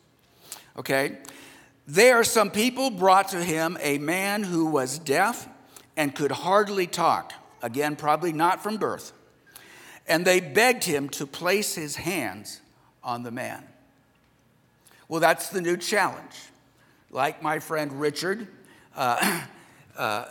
Okay? 0.78 1.18
There, 1.88 2.24
some 2.24 2.52
people 2.52 2.92
brought 2.92 3.30
to 3.30 3.44
him 3.44 3.78
a 3.82 3.98
man 3.98 4.44
who 4.44 4.68
was 4.68 5.00
deaf 5.00 5.48
and 5.98 6.14
could 6.14 6.32
hardly 6.32 6.88
talk. 6.88 7.34
Again, 7.62 7.96
probably 7.96 8.32
not 8.32 8.62
from 8.62 8.78
birth. 8.78 9.12
And 10.08 10.26
they 10.26 10.40
begged 10.40 10.84
him 10.84 11.10
to 11.10 11.28
place 11.28 11.76
his 11.76 11.96
hands 11.96 12.62
on 13.04 13.24
the 13.24 13.32
man. 13.32 13.64
Well, 15.08 15.20
that's 15.20 15.50
the 15.50 15.62
new 15.62 15.76
challenge. 15.76 16.36
Like 17.10 17.42
my 17.42 17.60
friend 17.60 18.00
Richard, 18.00 18.48
uh, 18.96 19.42
uh, 19.98 20.26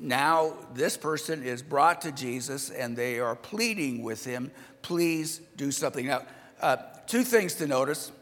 now 0.00 0.54
this 0.74 0.96
person 0.96 1.42
is 1.42 1.62
brought 1.62 2.02
to 2.02 2.12
Jesus 2.12 2.70
and 2.70 2.96
they 2.96 3.18
are 3.18 3.36
pleading 3.36 4.02
with 4.02 4.24
him, 4.24 4.50
please 4.82 5.40
do 5.56 5.70
something. 5.70 6.06
Now, 6.06 6.22
uh, 6.60 6.76
two 7.06 7.22
things 7.22 7.54
to 7.54 7.66
notice. 7.66 8.12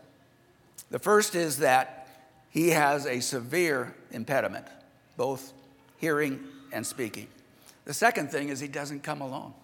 The 0.90 0.98
first 0.98 1.34
is 1.34 1.58
that 1.58 2.08
he 2.50 2.70
has 2.70 3.06
a 3.06 3.20
severe 3.20 3.94
impediment, 4.10 4.66
both 5.16 5.52
hearing 5.98 6.40
and 6.72 6.86
speaking. 6.86 7.28
The 7.84 7.94
second 7.94 8.30
thing 8.30 8.48
is 8.48 8.60
he 8.60 8.68
doesn't 8.68 9.02
come 9.02 9.20
alone. 9.20 9.54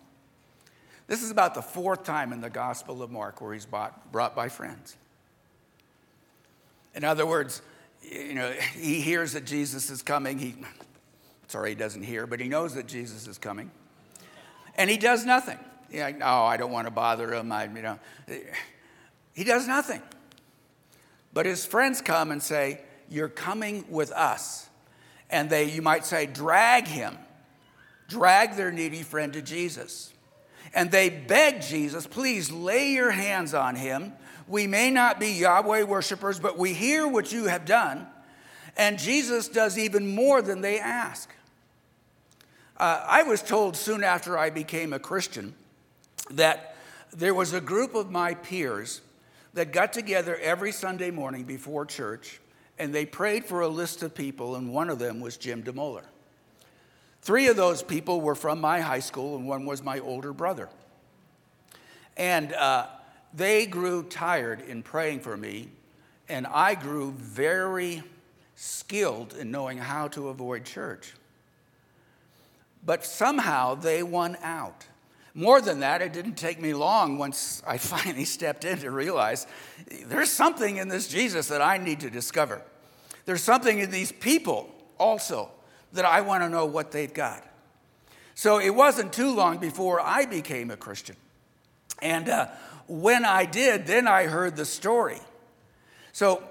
This 1.06 1.22
is 1.22 1.30
about 1.30 1.54
the 1.54 1.62
fourth 1.62 2.04
time 2.04 2.32
in 2.32 2.40
the 2.40 2.50
Gospel 2.50 3.02
of 3.02 3.10
Mark 3.10 3.40
where 3.40 3.52
he's 3.52 3.66
brought, 3.66 4.12
brought 4.12 4.36
by 4.36 4.48
friends. 4.48 4.96
In 6.94 7.04
other 7.04 7.26
words, 7.26 7.62
you 8.02 8.34
know, 8.34 8.52
he 8.74 9.00
hears 9.00 9.32
that 9.32 9.44
Jesus 9.44 9.90
is 9.90 10.02
coming. 10.02 10.38
He, 10.38 10.54
sorry, 11.50 11.70
he 11.70 11.74
doesn't 11.74 12.02
hear, 12.02 12.26
but 12.26 12.40
he 12.40 12.48
knows 12.48 12.74
that 12.74 12.86
Jesus 12.86 13.26
is 13.26 13.38
coming. 13.38 13.70
And 14.76 14.88
he 14.88 14.96
does 14.96 15.26
nothing. 15.26 15.58
Yeah, 15.90 16.12
oh, 16.22 16.44
I 16.44 16.56
don't 16.56 16.70
want 16.70 16.86
to 16.86 16.92
bother 16.92 17.34
him. 17.34 17.50
I, 17.50 17.64
you 17.64 17.82
know, 17.82 17.98
he 19.32 19.44
does 19.44 19.66
nothing. 19.66 20.00
But 21.32 21.46
his 21.46 21.66
friends 21.66 22.00
come 22.00 22.30
and 22.30 22.42
say, 22.42 22.80
You're 23.08 23.28
coming 23.28 23.84
with 23.88 24.12
us. 24.12 24.68
And 25.28 25.48
they, 25.50 25.70
you 25.70 25.82
might 25.82 26.04
say, 26.04 26.26
drag 26.26 26.86
him, 26.88 27.16
drag 28.08 28.56
their 28.56 28.72
needy 28.72 29.02
friend 29.02 29.32
to 29.34 29.42
Jesus. 29.42 30.12
And 30.74 30.90
they 30.90 31.08
beg 31.08 31.62
Jesus, 31.62 32.06
Please 32.06 32.50
lay 32.50 32.92
your 32.92 33.10
hands 33.10 33.54
on 33.54 33.74
him. 33.74 34.12
We 34.46 34.66
may 34.66 34.90
not 34.90 35.20
be 35.20 35.32
Yahweh 35.32 35.84
worshipers, 35.84 36.40
but 36.40 36.58
we 36.58 36.74
hear 36.74 37.06
what 37.06 37.32
you 37.32 37.44
have 37.46 37.64
done. 37.64 38.06
And 38.76 38.98
Jesus 38.98 39.48
does 39.48 39.78
even 39.78 40.14
more 40.14 40.42
than 40.42 40.60
they 40.60 40.80
ask. 40.80 41.28
Uh, 42.80 43.04
I 43.06 43.24
was 43.24 43.42
told 43.42 43.76
soon 43.76 44.02
after 44.02 44.38
I 44.38 44.48
became 44.48 44.94
a 44.94 44.98
Christian 44.98 45.54
that 46.30 46.76
there 47.12 47.34
was 47.34 47.52
a 47.52 47.60
group 47.60 47.94
of 47.94 48.10
my 48.10 48.32
peers 48.32 49.02
that 49.52 49.70
got 49.70 49.92
together 49.92 50.38
every 50.38 50.72
Sunday 50.72 51.10
morning 51.10 51.44
before 51.44 51.84
church 51.84 52.40
and 52.78 52.94
they 52.94 53.04
prayed 53.04 53.44
for 53.44 53.60
a 53.60 53.68
list 53.68 54.02
of 54.02 54.14
people, 54.14 54.56
and 54.56 54.72
one 54.72 54.88
of 54.88 54.98
them 54.98 55.20
was 55.20 55.36
Jim 55.36 55.62
DeMoller. 55.62 56.04
Three 57.20 57.48
of 57.48 57.56
those 57.56 57.82
people 57.82 58.22
were 58.22 58.34
from 58.34 58.62
my 58.62 58.80
high 58.80 59.00
school, 59.00 59.36
and 59.36 59.46
one 59.46 59.66
was 59.66 59.82
my 59.82 59.98
older 59.98 60.32
brother. 60.32 60.70
And 62.16 62.54
uh, 62.54 62.86
they 63.34 63.66
grew 63.66 64.04
tired 64.04 64.62
in 64.62 64.82
praying 64.82 65.20
for 65.20 65.36
me, 65.36 65.68
and 66.30 66.46
I 66.46 66.74
grew 66.76 67.10
very 67.12 68.02
skilled 68.56 69.34
in 69.34 69.50
knowing 69.50 69.76
how 69.76 70.08
to 70.08 70.30
avoid 70.30 70.64
church. 70.64 71.12
But 72.84 73.04
somehow 73.04 73.74
they 73.74 74.02
won 74.02 74.36
out. 74.42 74.86
More 75.34 75.60
than 75.60 75.80
that, 75.80 76.02
it 76.02 76.12
didn't 76.12 76.34
take 76.34 76.60
me 76.60 76.74
long 76.74 77.18
once 77.18 77.62
I 77.66 77.78
finally 77.78 78.24
stepped 78.24 78.64
in 78.64 78.78
to 78.78 78.90
realize 78.90 79.46
there's 80.06 80.30
something 80.30 80.76
in 80.76 80.88
this 80.88 81.08
Jesus 81.08 81.48
that 81.48 81.62
I 81.62 81.78
need 81.78 82.00
to 82.00 82.10
discover. 82.10 82.62
There's 83.26 83.42
something 83.42 83.78
in 83.78 83.90
these 83.90 84.12
people 84.12 84.74
also 84.98 85.50
that 85.92 86.04
I 86.04 86.20
want 86.20 86.42
to 86.42 86.48
know 86.48 86.66
what 86.66 86.90
they've 86.90 87.12
got. 87.12 87.44
So 88.34 88.58
it 88.58 88.70
wasn't 88.70 89.12
too 89.12 89.34
long 89.34 89.58
before 89.58 90.00
I 90.00 90.24
became 90.24 90.70
a 90.70 90.76
Christian. 90.76 91.16
And 92.00 92.28
uh, 92.28 92.48
when 92.88 93.24
I 93.24 93.44
did, 93.44 93.86
then 93.86 94.08
I 94.08 94.24
heard 94.24 94.56
the 94.56 94.64
story. 94.64 95.18
So 96.12 96.42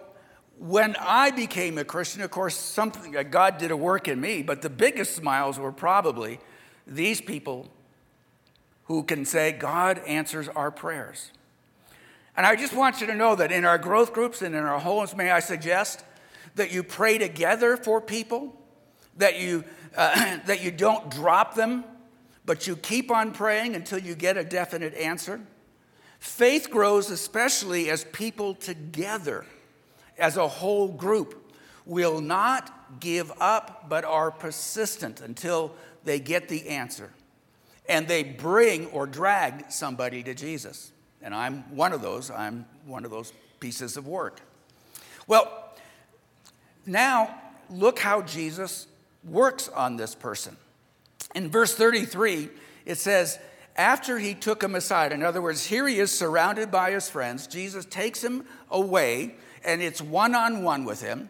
when 0.60 0.98
I 1.00 1.32
became 1.32 1.78
a 1.78 1.86
Christian, 1.86 2.22
of 2.22 2.32
course, 2.32 2.56
something 2.56 3.16
uh, 3.16 3.24
God 3.24 3.58
did 3.58 3.72
a 3.72 3.78
work 3.78 4.08
in 4.08 4.20
me, 4.20 4.44
but 4.44 4.62
the 4.62 4.70
biggest 4.70 5.16
smiles 5.16 5.58
were 5.58 5.72
probably 5.72 6.40
these 6.86 7.22
people 7.22 7.70
who 8.86 9.04
can 9.04 9.24
say, 9.24 9.54
God 9.54 10.00
answers 10.00 10.50
our 10.50 10.70
prayers. 10.70 11.32
And 12.36 12.46
I 12.46 12.56
just 12.56 12.74
want 12.74 13.00
you 13.00 13.08
to 13.08 13.16
know 13.16 13.36
that 13.36 13.52
in 13.52 13.64
our 13.64 13.78
growth 13.78 14.14
groups 14.14 14.42
and 14.42 14.54
in 14.54 14.64
our 14.64 14.80
homes, 14.80 15.16
may 15.16 15.32
I 15.32 15.40
suggest 15.40 16.04
that 16.56 16.74
you 16.74 16.84
pray 16.84 17.18
together 17.18 17.78
for 17.78 18.02
people, 18.02 18.54
that 19.18 19.40
you, 19.40 19.64
uh, 19.96 20.40
that 20.46 20.62
you 20.62 20.72
don't 20.72 21.10
drop 21.10 21.56
them, 21.56 21.86
but 22.46 22.68
you 22.68 22.76
keep 22.76 23.12
on 23.12 23.32
praying 23.32 23.76
until 23.76 24.00
you 24.00 24.16
get 24.16 24.36
a 24.36 24.44
definite 24.44 24.94
answer. 24.96 25.40
Faith 26.20 26.70
grows 26.70 27.10
especially 27.12 27.90
as 27.90 28.04
people 28.06 28.56
together, 28.56 29.46
as 30.20 30.38
a 30.38 30.48
whole 30.48 30.88
group, 30.88 31.54
will 31.86 32.22
not 32.22 33.00
give 33.00 33.32
up 33.40 33.90
but 33.90 34.06
are 34.06 34.32
persistent 34.32 35.22
until 35.22 35.74
they 36.04 36.20
get 36.20 36.50
the 36.50 36.70
answer 36.70 37.12
and 37.88 38.08
they 38.08 38.24
bring 38.24 38.86
or 38.88 39.08
drag 39.08 39.72
somebody 39.72 40.22
to 40.24 40.34
Jesus. 40.36 40.92
And 41.22 41.34
I'm 41.34 41.76
one 41.76 41.92
of 41.92 42.02
those. 42.02 42.30
I'm 42.30 42.66
one 42.86 43.04
of 43.04 43.12
those 43.12 43.34
pieces 43.60 43.98
of 43.98 44.08
work. 44.08 44.40
Well, 45.28 45.74
now 46.86 47.36
look 47.70 48.00
how 48.00 48.22
Jesus 48.22 48.88
works 49.24 49.68
on 49.70 49.98
this 49.98 50.16
person. 50.16 50.56
In 51.36 51.50
verse 51.50 51.76
33, 51.76 52.50
it 52.86 52.96
says, 52.96 53.40
after 53.76 54.20
he 54.20 54.34
took 54.34 54.64
him 54.64 54.76
aside, 54.76 55.12
in 55.12 55.24
other 55.24 55.42
words, 55.42 55.66
here 55.66 55.88
he 55.88 56.00
is 56.00 56.12
surrounded 56.12 56.72
by 56.72 56.92
his 56.92 57.10
friends, 57.10 57.48
Jesus 57.48 57.86
takes 57.86 58.24
him 58.24 58.46
away, 58.70 59.36
and 59.64 59.82
it's 59.82 60.02
one 60.02 60.36
on 60.36 60.64
one 60.64 60.86
with 60.86 61.02
him. 61.02 61.30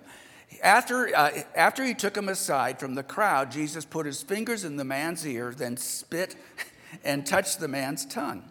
After, 0.63 1.15
uh, 1.15 1.43
after 1.55 1.83
he 1.83 1.93
took 1.93 2.17
him 2.17 2.27
aside 2.27 2.79
from 2.79 2.95
the 2.95 3.03
crowd, 3.03 3.51
Jesus 3.51 3.85
put 3.85 4.05
his 4.05 4.23
fingers 4.23 4.63
in 4.63 4.77
the 4.77 4.83
man's 4.83 5.25
ear, 5.25 5.53
then 5.55 5.77
spit 5.77 6.35
and 7.03 7.25
touched 7.25 7.59
the 7.59 7.67
man's 7.67 8.05
tongue. 8.05 8.43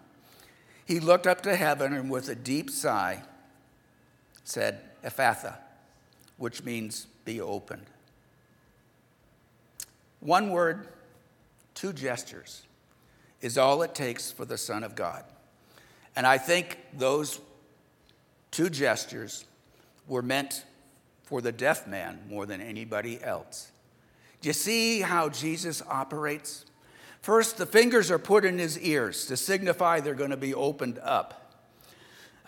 He 0.84 1.00
looked 1.00 1.26
up 1.26 1.42
to 1.42 1.54
heaven 1.54 1.92
and 1.92 2.10
with 2.10 2.28
a 2.28 2.34
deep 2.34 2.70
sigh, 2.70 3.22
said 4.44 4.80
Ephphatha, 5.04 5.56
which 6.38 6.64
means 6.64 7.06
be 7.24 7.40
opened. 7.40 7.84
One 10.20 10.50
word, 10.50 10.88
two 11.74 11.92
gestures 11.92 12.62
is 13.40 13.58
all 13.58 13.82
it 13.82 13.94
takes 13.94 14.32
for 14.32 14.44
the 14.44 14.58
Son 14.58 14.82
of 14.82 14.94
God. 14.94 15.24
And 16.16 16.26
I 16.26 16.38
think 16.38 16.78
those 16.94 17.40
two 18.50 18.70
gestures 18.70 19.44
were 20.08 20.22
meant 20.22 20.64
for 21.22 21.40
the 21.40 21.52
deaf 21.52 21.86
man 21.86 22.20
more 22.28 22.46
than 22.46 22.60
anybody 22.60 23.22
else. 23.22 23.70
Do 24.40 24.48
you 24.48 24.52
see 24.52 25.00
how 25.00 25.28
Jesus 25.28 25.82
operates? 25.88 26.64
First, 27.20 27.58
the 27.58 27.66
fingers 27.66 28.10
are 28.10 28.18
put 28.18 28.44
in 28.44 28.58
his 28.58 28.78
ears 28.78 29.26
to 29.26 29.36
signify 29.36 30.00
they're 30.00 30.14
going 30.14 30.30
to 30.30 30.36
be 30.36 30.54
opened 30.54 30.98
up. 31.00 31.44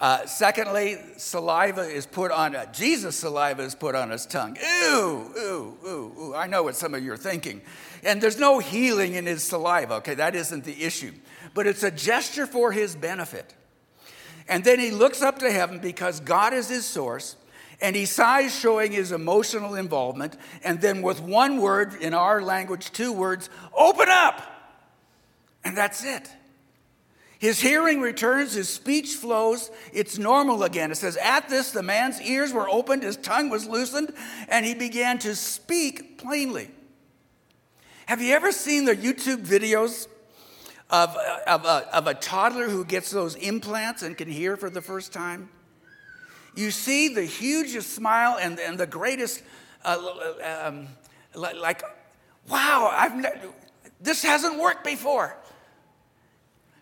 Uh, 0.00 0.24
secondly, 0.24 0.96
saliva 1.18 1.82
is 1.82 2.06
put 2.06 2.30
on, 2.30 2.56
uh, 2.56 2.64
Jesus' 2.72 3.16
saliva 3.16 3.62
is 3.62 3.74
put 3.74 3.94
on 3.94 4.08
his 4.08 4.24
tongue. 4.24 4.56
Ew, 4.56 5.30
ew, 5.36 5.78
ew, 5.84 6.12
ew. 6.16 6.34
I 6.34 6.46
know 6.46 6.62
what 6.62 6.74
some 6.74 6.94
of 6.94 7.04
you 7.04 7.12
are 7.12 7.18
thinking. 7.18 7.60
And 8.02 8.22
there's 8.22 8.38
no 8.38 8.60
healing 8.60 9.14
in 9.14 9.26
his 9.26 9.42
saliva, 9.42 9.94
okay? 9.94 10.14
That 10.14 10.34
isn't 10.34 10.64
the 10.64 10.82
issue. 10.82 11.12
But 11.52 11.66
it's 11.66 11.82
a 11.82 11.90
gesture 11.90 12.46
for 12.46 12.72
his 12.72 12.96
benefit. 12.96 13.54
And 14.48 14.64
then 14.64 14.78
he 14.78 14.90
looks 14.90 15.20
up 15.20 15.38
to 15.40 15.50
heaven 15.50 15.80
because 15.80 16.20
God 16.20 16.54
is 16.54 16.70
his 16.70 16.86
source. 16.86 17.36
And 17.80 17.96
he 17.96 18.04
sighs, 18.04 18.58
showing 18.58 18.92
his 18.92 19.12
emotional 19.12 19.74
involvement. 19.74 20.36
And 20.62 20.80
then, 20.80 21.02
with 21.02 21.20
one 21.20 21.60
word, 21.60 21.94
in 21.94 22.12
our 22.14 22.42
language, 22.42 22.92
two 22.92 23.12
words, 23.12 23.48
open 23.76 24.08
up. 24.08 24.42
And 25.64 25.76
that's 25.76 26.04
it. 26.04 26.30
His 27.40 27.58
hearing 27.58 28.02
returns, 28.02 28.52
his 28.52 28.68
speech 28.68 29.14
flows, 29.14 29.70
it's 29.94 30.18
normal 30.18 30.62
again. 30.62 30.90
It 30.90 30.96
says, 30.96 31.16
At 31.16 31.48
this, 31.48 31.70
the 31.70 31.82
man's 31.82 32.20
ears 32.20 32.52
were 32.52 32.68
opened, 32.68 33.02
his 33.02 33.16
tongue 33.16 33.48
was 33.48 33.66
loosened, 33.66 34.12
and 34.48 34.66
he 34.66 34.74
began 34.74 35.18
to 35.20 35.34
speak 35.34 36.18
plainly. 36.18 36.70
Have 38.04 38.20
you 38.20 38.34
ever 38.34 38.52
seen 38.52 38.84
the 38.84 38.94
YouTube 38.94 39.46
videos 39.46 40.06
of, 40.90 41.16
of, 41.46 41.64
a, 41.64 41.96
of 41.96 42.06
a 42.06 42.12
toddler 42.12 42.68
who 42.68 42.84
gets 42.84 43.10
those 43.10 43.36
implants 43.36 44.02
and 44.02 44.18
can 44.18 44.28
hear 44.28 44.58
for 44.58 44.68
the 44.68 44.82
first 44.82 45.10
time? 45.10 45.48
You 46.60 46.70
see 46.70 47.08
the 47.08 47.24
hugest 47.24 47.94
smile 47.94 48.36
and, 48.38 48.60
and 48.60 48.76
the 48.76 48.86
greatest, 48.86 49.42
uh, 49.82 49.96
um, 50.62 50.88
like, 51.34 51.82
wow, 52.50 52.92
I've 52.92 53.16
ne- 53.16 53.48
this 53.98 54.22
hasn't 54.22 54.58
worked 54.58 54.84
before. 54.84 55.34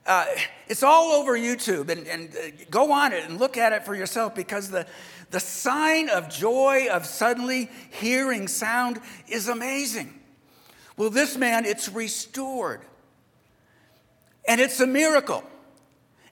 Uh, 0.05 0.27
it's 0.67 0.83
all 0.83 1.13
over 1.13 1.39
YouTube, 1.39 1.91
and, 1.91 2.09
and 2.09 2.31
uh, 2.31 2.65
go 2.71 2.91
on 2.91 3.13
it 3.13 3.25
and 3.25 3.39
look 3.39 3.57
at 3.57 3.73
it 3.73 3.85
for 3.85 3.95
yourself 3.95 4.35
because 4.35 4.69
the, 4.69 4.85
the 5.31 5.39
sign 5.39 6.09
of 6.09 6.29
joy 6.29 6.89
of 6.91 7.07
suddenly 7.07 7.71
hearing 7.91 8.49
sound 8.49 8.99
is 9.29 9.47
amazing. 9.47 10.13
Well, 10.97 11.11
this 11.11 11.37
man, 11.37 11.65
it's 11.65 11.89
restored. 11.89 12.81
And 14.49 14.61
it's 14.61 14.81
a 14.81 14.89
miracle. 14.89 15.45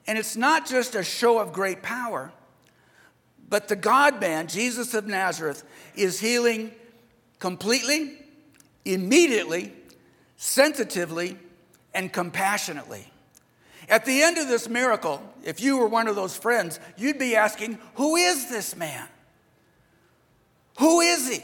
And 0.05 0.17
it's 0.17 0.35
not 0.35 0.67
just 0.67 0.95
a 0.95 1.03
show 1.03 1.39
of 1.39 1.53
great 1.53 1.81
power, 1.81 2.33
but 3.49 3.67
the 3.67 3.75
God 3.75 4.19
man, 4.19 4.47
Jesus 4.47 4.93
of 4.93 5.07
Nazareth, 5.07 5.63
is 5.95 6.19
healing 6.19 6.71
completely, 7.39 8.17
immediately, 8.85 9.73
sensitively, 10.35 11.37
and 11.93 12.11
compassionately. 12.11 13.11
At 13.89 14.05
the 14.05 14.21
end 14.21 14.37
of 14.37 14.47
this 14.47 14.67
miracle, 14.67 15.21
if 15.43 15.61
you 15.61 15.77
were 15.77 15.87
one 15.87 16.07
of 16.07 16.15
those 16.15 16.35
friends, 16.35 16.79
you'd 16.97 17.19
be 17.19 17.35
asking, 17.35 17.79
Who 17.95 18.17
is 18.17 18.49
this 18.49 18.75
man? 18.75 19.07
Who 20.79 20.99
is 20.99 21.29
he? 21.29 21.43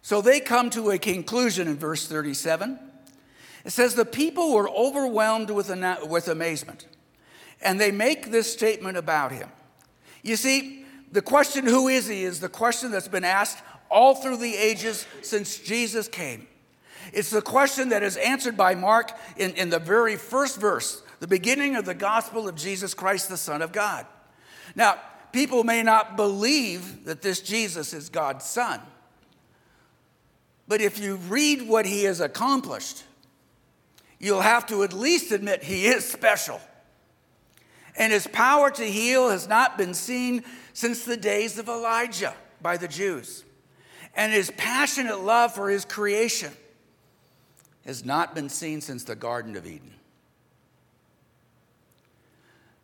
So 0.00 0.22
they 0.22 0.40
come 0.40 0.70
to 0.70 0.90
a 0.90 0.98
conclusion 0.98 1.68
in 1.68 1.76
verse 1.76 2.06
37. 2.06 2.78
It 3.64 3.70
says, 3.70 3.94
The 3.94 4.04
people 4.04 4.54
were 4.54 4.70
overwhelmed 4.70 5.50
with, 5.50 5.68
with 6.08 6.28
amazement, 6.28 6.86
and 7.60 7.80
they 7.80 7.90
make 7.90 8.30
this 8.30 8.52
statement 8.52 8.96
about 8.96 9.32
him. 9.32 9.48
You 10.22 10.36
see, 10.36 10.84
the 11.12 11.22
question, 11.22 11.66
Who 11.66 11.88
is 11.88 12.06
he, 12.06 12.24
is 12.24 12.40
the 12.40 12.48
question 12.48 12.90
that's 12.90 13.08
been 13.08 13.24
asked 13.24 13.58
all 13.90 14.14
through 14.14 14.38
the 14.38 14.56
ages 14.56 15.06
since 15.22 15.58
Jesus 15.58 16.08
came. 16.08 16.46
It's 17.12 17.30
the 17.30 17.42
question 17.42 17.90
that 17.90 18.02
is 18.02 18.16
answered 18.16 18.56
by 18.56 18.74
Mark 18.74 19.12
in, 19.36 19.52
in 19.52 19.70
the 19.70 19.78
very 19.78 20.16
first 20.16 20.60
verse, 20.60 21.02
the 21.20 21.28
beginning 21.28 21.76
of 21.76 21.84
the 21.84 21.94
gospel 21.94 22.48
of 22.48 22.56
Jesus 22.56 22.94
Christ, 22.94 23.28
the 23.28 23.36
Son 23.36 23.62
of 23.62 23.72
God. 23.72 24.06
Now, 24.74 24.96
people 25.32 25.62
may 25.62 25.82
not 25.82 26.16
believe 26.16 27.04
that 27.04 27.22
this 27.22 27.40
Jesus 27.40 27.92
is 27.92 28.08
God's 28.08 28.44
Son, 28.44 28.80
but 30.66 30.80
if 30.80 30.98
you 30.98 31.16
read 31.16 31.62
what 31.62 31.86
he 31.86 32.04
has 32.04 32.20
accomplished, 32.20 33.04
you'll 34.18 34.40
have 34.40 34.66
to 34.66 34.82
at 34.82 34.92
least 34.92 35.30
admit 35.30 35.62
he 35.62 35.86
is 35.86 36.04
special. 36.04 36.60
And 37.96 38.12
his 38.12 38.26
power 38.26 38.70
to 38.70 38.84
heal 38.84 39.30
has 39.30 39.48
not 39.48 39.78
been 39.78 39.94
seen 39.94 40.44
since 40.72 41.04
the 41.04 41.16
days 41.16 41.58
of 41.58 41.68
Elijah 41.68 42.34
by 42.60 42.76
the 42.76 42.88
Jews. 42.88 43.44
And 44.14 44.32
his 44.32 44.50
passionate 44.56 45.20
love 45.20 45.54
for 45.54 45.70
his 45.70 45.84
creation 45.84 46.52
has 47.84 48.04
not 48.04 48.34
been 48.34 48.48
seen 48.48 48.80
since 48.80 49.04
the 49.04 49.14
Garden 49.14 49.56
of 49.56 49.66
Eden. 49.66 49.92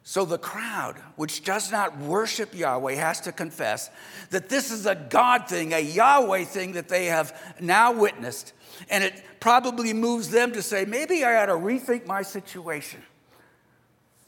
So 0.05 0.25
the 0.25 0.38
crowd, 0.38 0.96
which 1.16 1.44
does 1.44 1.70
not 1.70 1.96
worship 1.98 2.55
Yahweh, 2.55 2.94
has 2.94 3.20
to 3.22 3.33
confess 3.33 3.88
that 4.31 4.48
this 4.48 4.70
is 4.70 4.85
a 4.85 4.94
God 4.94 5.48
thing, 5.48 5.72
a 5.72 5.81
Yahweh 5.81 6.44
thing 6.44 6.72
that 6.72 6.88
they 6.88 7.07
have 7.07 7.57
now 7.61 7.92
witnessed. 7.92 8.53
And 8.90 9.05
it 9.05 9.22
probably 9.40 9.92
moves 9.92 10.29
them 10.29 10.53
to 10.53 10.62
say, 10.62 10.85
maybe 10.85 11.25
I 11.25 11.42
ought 11.42 11.46
to 11.46 11.53
rethink 11.53 12.07
my 12.07 12.22
situation, 12.22 13.03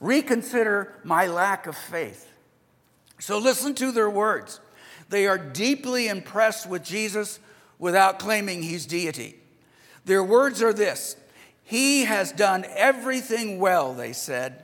reconsider 0.04 0.94
my 1.02 1.26
lack 1.26 1.66
of 1.66 1.76
faith. 1.76 2.30
So 3.18 3.38
listen 3.38 3.74
to 3.76 3.92
their 3.92 4.10
words. 4.10 4.60
They 5.08 5.26
are 5.26 5.38
deeply 5.38 6.08
impressed 6.08 6.68
with 6.68 6.84
Jesus 6.84 7.38
without 7.78 8.18
claiming 8.18 8.62
he's 8.62 8.86
deity. 8.86 9.36
Their 10.04 10.22
words 10.22 10.62
are 10.62 10.72
this 10.72 11.16
He 11.62 12.04
has 12.04 12.32
done 12.32 12.64
everything 12.74 13.58
well, 13.58 13.94
they 13.94 14.12
said. 14.12 14.62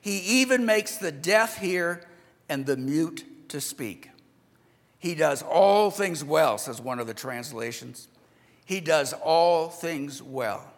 He 0.00 0.18
even 0.40 0.64
makes 0.64 0.96
the 0.96 1.12
deaf 1.12 1.58
hear 1.58 2.06
and 2.48 2.64
the 2.64 2.76
mute 2.76 3.24
to 3.50 3.60
speak. 3.60 4.08
He 4.98 5.14
does 5.14 5.42
all 5.42 5.90
things 5.90 6.24
well, 6.24 6.56
says 6.56 6.80
one 6.80 6.98
of 6.98 7.06
the 7.06 7.14
translations. 7.14 8.08
He 8.64 8.80
does 8.80 9.12
all 9.12 9.68
things 9.68 10.22
well. 10.22 10.72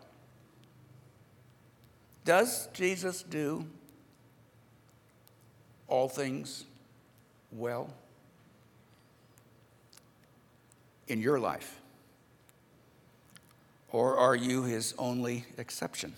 Does 2.24 2.68
Jesus 2.72 3.22
do 3.22 3.66
all 5.92 6.08
things 6.08 6.64
well 7.52 7.92
in 11.06 11.20
your 11.20 11.38
life? 11.38 11.78
Or 13.90 14.16
are 14.16 14.34
you 14.34 14.62
his 14.62 14.94
only 14.96 15.44
exception? 15.58 16.14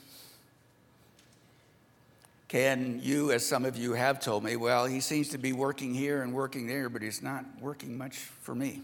Can 2.46 3.00
you, 3.02 3.32
as 3.32 3.44
some 3.44 3.64
of 3.64 3.76
you 3.76 3.94
have 3.94 4.20
told 4.20 4.44
me, 4.44 4.54
well, 4.54 4.86
he 4.86 5.00
seems 5.00 5.30
to 5.30 5.38
be 5.38 5.52
working 5.52 5.92
here 5.92 6.22
and 6.22 6.32
working 6.32 6.68
there, 6.68 6.88
but 6.88 7.02
he's 7.02 7.20
not 7.20 7.44
working 7.60 7.98
much 7.98 8.18
for 8.18 8.54
me? 8.54 8.80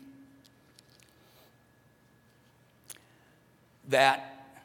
That, 3.90 4.56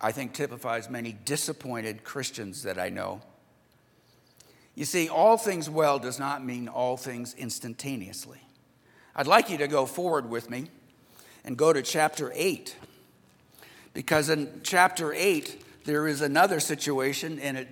I 0.00 0.12
think, 0.12 0.34
typifies 0.34 0.88
many 0.88 1.16
disappointed 1.24 2.04
Christians 2.04 2.62
that 2.62 2.78
I 2.78 2.90
know. 2.90 3.22
You 4.74 4.84
see, 4.84 5.08
all 5.08 5.36
things 5.36 5.68
well 5.68 5.98
does 5.98 6.18
not 6.18 6.44
mean 6.44 6.68
all 6.68 6.96
things 6.96 7.34
instantaneously. 7.34 8.40
I'd 9.14 9.26
like 9.26 9.50
you 9.50 9.58
to 9.58 9.68
go 9.68 9.84
forward 9.84 10.30
with 10.30 10.48
me 10.48 10.68
and 11.44 11.56
go 11.56 11.72
to 11.72 11.82
chapter 11.82 12.32
8. 12.34 12.76
Because 13.92 14.30
in 14.30 14.60
chapter 14.62 15.12
8, 15.12 15.62
there 15.84 16.08
is 16.08 16.22
another 16.22 16.60
situation, 16.60 17.38
and 17.40 17.58
it, 17.58 17.68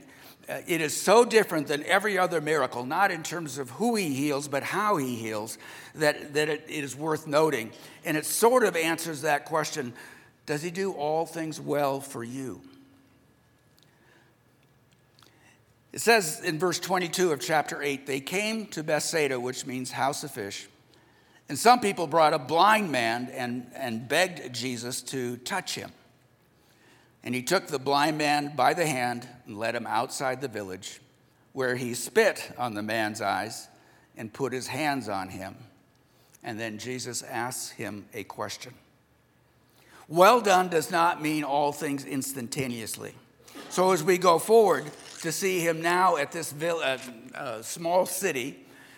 uh, 0.48 0.58
it 0.66 0.82
is 0.82 0.94
so 0.94 1.24
different 1.24 1.68
than 1.68 1.82
every 1.84 2.18
other 2.18 2.42
miracle, 2.42 2.84
not 2.84 3.10
in 3.10 3.22
terms 3.22 3.56
of 3.56 3.70
who 3.70 3.94
he 3.94 4.12
heals, 4.12 4.48
but 4.48 4.62
how 4.62 4.96
he 4.98 5.16
heals, 5.16 5.56
that, 5.94 6.34
that 6.34 6.50
it, 6.50 6.66
it 6.68 6.84
is 6.84 6.94
worth 6.94 7.26
noting. 7.26 7.70
And 8.04 8.16
it 8.16 8.26
sort 8.26 8.64
of 8.64 8.76
answers 8.76 9.22
that 9.22 9.46
question 9.46 9.94
Does 10.44 10.62
he 10.62 10.70
do 10.70 10.92
all 10.92 11.24
things 11.24 11.58
well 11.58 12.00
for 12.00 12.22
you? 12.22 12.60
It 15.92 16.00
says 16.00 16.40
in 16.44 16.58
verse 16.58 16.78
22 16.78 17.32
of 17.32 17.40
chapter 17.40 17.82
8, 17.82 18.06
they 18.06 18.20
came 18.20 18.66
to 18.68 18.84
Bethsaida, 18.84 19.40
which 19.40 19.66
means 19.66 19.90
house 19.90 20.22
of 20.22 20.30
fish. 20.30 20.68
And 21.48 21.58
some 21.58 21.80
people 21.80 22.06
brought 22.06 22.32
a 22.32 22.38
blind 22.38 22.92
man 22.92 23.28
and, 23.32 23.66
and 23.74 24.08
begged 24.08 24.54
Jesus 24.54 25.02
to 25.02 25.36
touch 25.38 25.74
him. 25.74 25.90
And 27.24 27.34
he 27.34 27.42
took 27.42 27.66
the 27.66 27.80
blind 27.80 28.18
man 28.18 28.54
by 28.54 28.72
the 28.72 28.86
hand 28.86 29.28
and 29.46 29.58
led 29.58 29.74
him 29.74 29.86
outside 29.86 30.40
the 30.40 30.48
village 30.48 31.00
where 31.52 31.74
he 31.74 31.94
spit 31.94 32.52
on 32.56 32.74
the 32.74 32.82
man's 32.82 33.20
eyes 33.20 33.66
and 34.16 34.32
put 34.32 34.52
his 34.52 34.68
hands 34.68 35.08
on 35.08 35.28
him. 35.28 35.56
And 36.44 36.58
then 36.58 36.78
Jesus 36.78 37.22
asks 37.22 37.70
him 37.70 38.06
a 38.14 38.22
question. 38.24 38.72
Well 40.08 40.40
done 40.40 40.68
does 40.68 40.90
not 40.90 41.20
mean 41.20 41.44
all 41.44 41.72
things 41.72 42.04
instantaneously. 42.04 43.14
So 43.68 43.90
as 43.90 44.02
we 44.02 44.18
go 44.18 44.38
forward 44.38 44.84
to 45.22 45.32
see 45.32 45.60
him 45.60 45.82
now 45.82 46.16
at 46.16 46.32
this 46.32 46.54
uh, 46.62 46.98
uh, 47.34 47.62
small 47.62 48.06
city, 48.06 48.56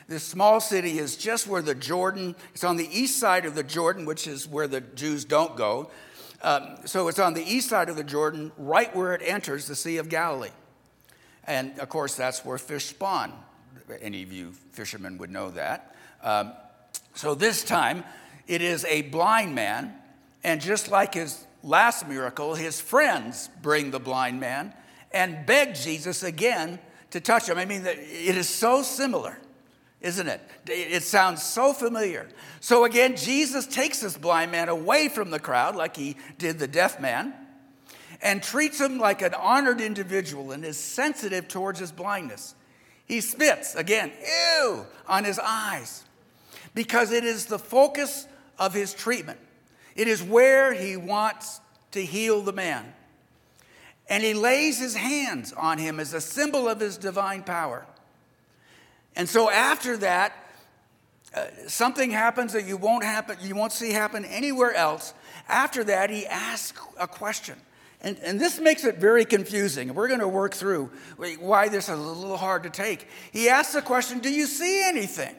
this 0.08 0.22
small 0.22 0.60
city 0.60 0.98
is 0.98 1.16
just 1.16 1.46
where 1.46 1.62
the 1.62 1.74
Jordan, 1.74 2.34
it's 2.54 2.64
on 2.64 2.76
the 2.76 2.88
east 2.90 3.18
side 3.18 3.44
of 3.44 3.54
the 3.54 3.62
Jordan, 3.62 4.04
which 4.04 4.26
is 4.26 4.46
where 4.46 4.68
the 4.68 4.80
Jews 4.80 5.24
don't 5.24 5.56
go. 5.56 5.90
Um, 6.42 6.76
so 6.84 7.08
it's 7.08 7.18
on 7.18 7.34
the 7.34 7.42
east 7.42 7.68
side 7.68 7.88
of 7.88 7.96
the 7.96 8.04
Jordan, 8.04 8.52
right 8.58 8.94
where 8.94 9.14
it 9.14 9.22
enters 9.24 9.66
the 9.66 9.76
Sea 9.76 9.98
of 9.98 10.08
Galilee. 10.08 10.50
And 11.44 11.78
of 11.78 11.88
course, 11.88 12.14
that's 12.14 12.44
where 12.44 12.58
fish 12.58 12.86
spawn. 12.86 13.32
Any 14.00 14.22
of 14.22 14.32
you 14.32 14.52
fishermen 14.72 15.18
would 15.18 15.30
know 15.30 15.50
that. 15.50 15.94
Um, 16.22 16.52
so 17.14 17.34
this 17.34 17.62
time, 17.64 18.04
it 18.46 18.62
is 18.62 18.84
a 18.86 19.02
blind 19.02 19.54
man, 19.54 19.94
and 20.42 20.60
just 20.60 20.90
like 20.90 21.14
his 21.14 21.44
last 21.62 22.08
miracle, 22.08 22.54
his 22.54 22.80
friends 22.80 23.48
bring 23.60 23.90
the 23.90 24.00
blind 24.00 24.40
man 24.40 24.72
and 25.12 25.46
beg 25.46 25.74
Jesus 25.74 26.22
again 26.22 26.78
to 27.10 27.20
touch 27.20 27.48
him. 27.48 27.58
I 27.58 27.64
mean, 27.64 27.82
it 27.84 28.36
is 28.36 28.48
so 28.48 28.82
similar, 28.82 29.38
isn't 30.00 30.26
it? 30.26 30.40
It 30.66 31.02
sounds 31.02 31.42
so 31.42 31.72
familiar. 31.72 32.28
So 32.60 32.84
again, 32.84 33.16
Jesus 33.16 33.66
takes 33.66 34.00
this 34.00 34.16
blind 34.16 34.52
man 34.52 34.68
away 34.68 35.08
from 35.08 35.30
the 35.30 35.38
crowd, 35.38 35.76
like 35.76 35.96
he 35.96 36.16
did 36.38 36.58
the 36.58 36.68
deaf 36.68 37.00
man 37.00 37.34
and 38.22 38.42
treats 38.42 38.80
him 38.80 38.98
like 38.98 39.20
an 39.20 39.34
honored 39.34 39.80
individual 39.80 40.52
and 40.52 40.64
is 40.64 40.78
sensitive 40.78 41.48
towards 41.48 41.80
his 41.80 41.90
blindness. 41.90 42.54
He 43.04 43.20
spits, 43.20 43.74
again, 43.74 44.12
ew, 44.60 44.86
on 45.08 45.24
his 45.24 45.38
eyes 45.40 46.04
because 46.72 47.10
it 47.10 47.24
is 47.24 47.46
the 47.46 47.58
focus 47.58 48.26
of 48.58 48.72
his 48.72 48.94
treatment. 48.94 49.40
It 49.96 50.08
is 50.08 50.22
where 50.22 50.72
he 50.72 50.96
wants 50.96 51.60
to 51.90 52.02
heal 52.02 52.40
the 52.40 52.52
man. 52.52 52.94
And 54.08 54.22
he 54.22 54.34
lays 54.34 54.78
his 54.78 54.94
hands 54.94 55.52
on 55.52 55.78
him 55.78 56.00
as 56.00 56.12
a 56.12 56.20
symbol 56.20 56.68
of 56.68 56.80
his 56.80 56.96
divine 56.96 57.42
power. 57.42 57.86
And 59.16 59.28
so 59.28 59.50
after 59.50 59.96
that, 59.98 60.34
uh, 61.34 61.46
something 61.66 62.10
happens 62.10 62.52
that 62.52 62.66
you 62.66 62.76
won't 62.76 63.04
happen, 63.04 63.38
you 63.40 63.54
won't 63.54 63.72
see 63.72 63.92
happen 63.92 64.24
anywhere 64.24 64.74
else. 64.74 65.14
After 65.48 65.84
that, 65.84 66.10
he 66.10 66.26
asks 66.26 66.80
a 66.98 67.08
question. 67.08 67.56
And, 68.02 68.18
and 68.18 68.40
this 68.40 68.58
makes 68.58 68.84
it 68.84 68.98
very 68.98 69.24
confusing. 69.24 69.94
We're 69.94 70.08
going 70.08 70.20
to 70.20 70.28
work 70.28 70.54
through 70.54 70.90
why 71.38 71.68
this 71.68 71.84
is 71.84 71.94
a 71.94 71.96
little 71.96 72.36
hard 72.36 72.64
to 72.64 72.70
take. 72.70 73.06
He 73.32 73.48
asks 73.48 73.74
the 73.74 73.82
question 73.82 74.18
Do 74.18 74.30
you 74.30 74.46
see 74.46 74.82
anything? 74.84 75.36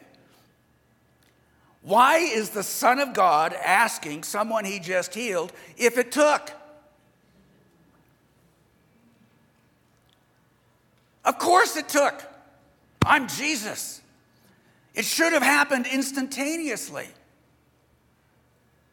Why 1.82 2.18
is 2.18 2.50
the 2.50 2.62
Son 2.62 2.98
of 2.98 3.12
God 3.12 3.52
asking 3.52 4.22
someone 4.22 4.64
he 4.64 4.78
just 4.78 5.14
healed 5.14 5.52
if 5.76 5.98
it 5.98 6.10
took? 6.10 6.50
Of 11.24 11.38
course 11.38 11.76
it 11.76 11.88
took. 11.88 12.22
I'm 13.04 13.28
Jesus. 13.28 14.00
It 14.94 15.04
should 15.04 15.32
have 15.32 15.42
happened 15.42 15.86
instantaneously. 15.86 17.08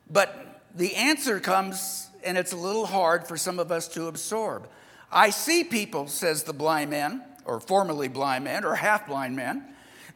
But 0.10 0.62
the 0.76 0.96
answer 0.96 1.39
comes 1.39 2.10
and 2.24 2.38
it's 2.38 2.54
a 2.54 2.58
little 2.58 2.86
hard 2.86 3.28
for 3.28 3.38
some 3.38 3.60
of 3.60 3.72
us 3.72 3.88
to 3.89 4.08
absorb. 4.08 4.67
I 5.12 5.30
see 5.30 5.63
people, 5.63 6.08
says 6.08 6.44
the 6.44 6.54
blind 6.54 6.89
man, 6.89 7.24
or 7.46 7.60
formerly 7.60 8.08
blind 8.08 8.44
man, 8.44 8.63
or 8.63 8.76
half 8.76 9.08
blind 9.08 9.36
man. 9.36 9.63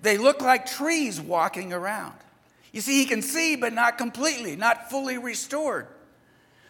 They 0.01 0.17
look 0.17 0.41
like 0.41 0.65
trees 0.65 1.19
walking 1.19 1.73
around. 1.73 2.13
You 2.71 2.81
see, 2.81 2.99
he 2.99 3.05
can 3.05 3.21
see, 3.21 3.55
but 3.55 3.73
not 3.73 3.97
completely, 3.97 4.55
not 4.55 4.89
fully 4.89 5.17
restored. 5.17 5.87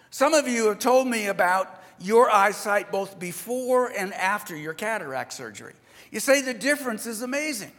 Some 0.10 0.34
of 0.34 0.48
you 0.48 0.68
have 0.70 0.80
told 0.80 1.08
me 1.08 1.28
about 1.28 1.82
your 2.00 2.30
eyesight 2.30 2.92
both 2.92 3.20
before 3.20 3.88
and 3.88 4.14
after 4.14 4.56
your 4.56 4.74
cataract 4.74 5.34
surgery. 5.34 5.74
You 6.12 6.20
say 6.20 6.42
the 6.42 6.54
difference 6.54 7.06
is 7.06 7.22
amazing. 7.22 7.72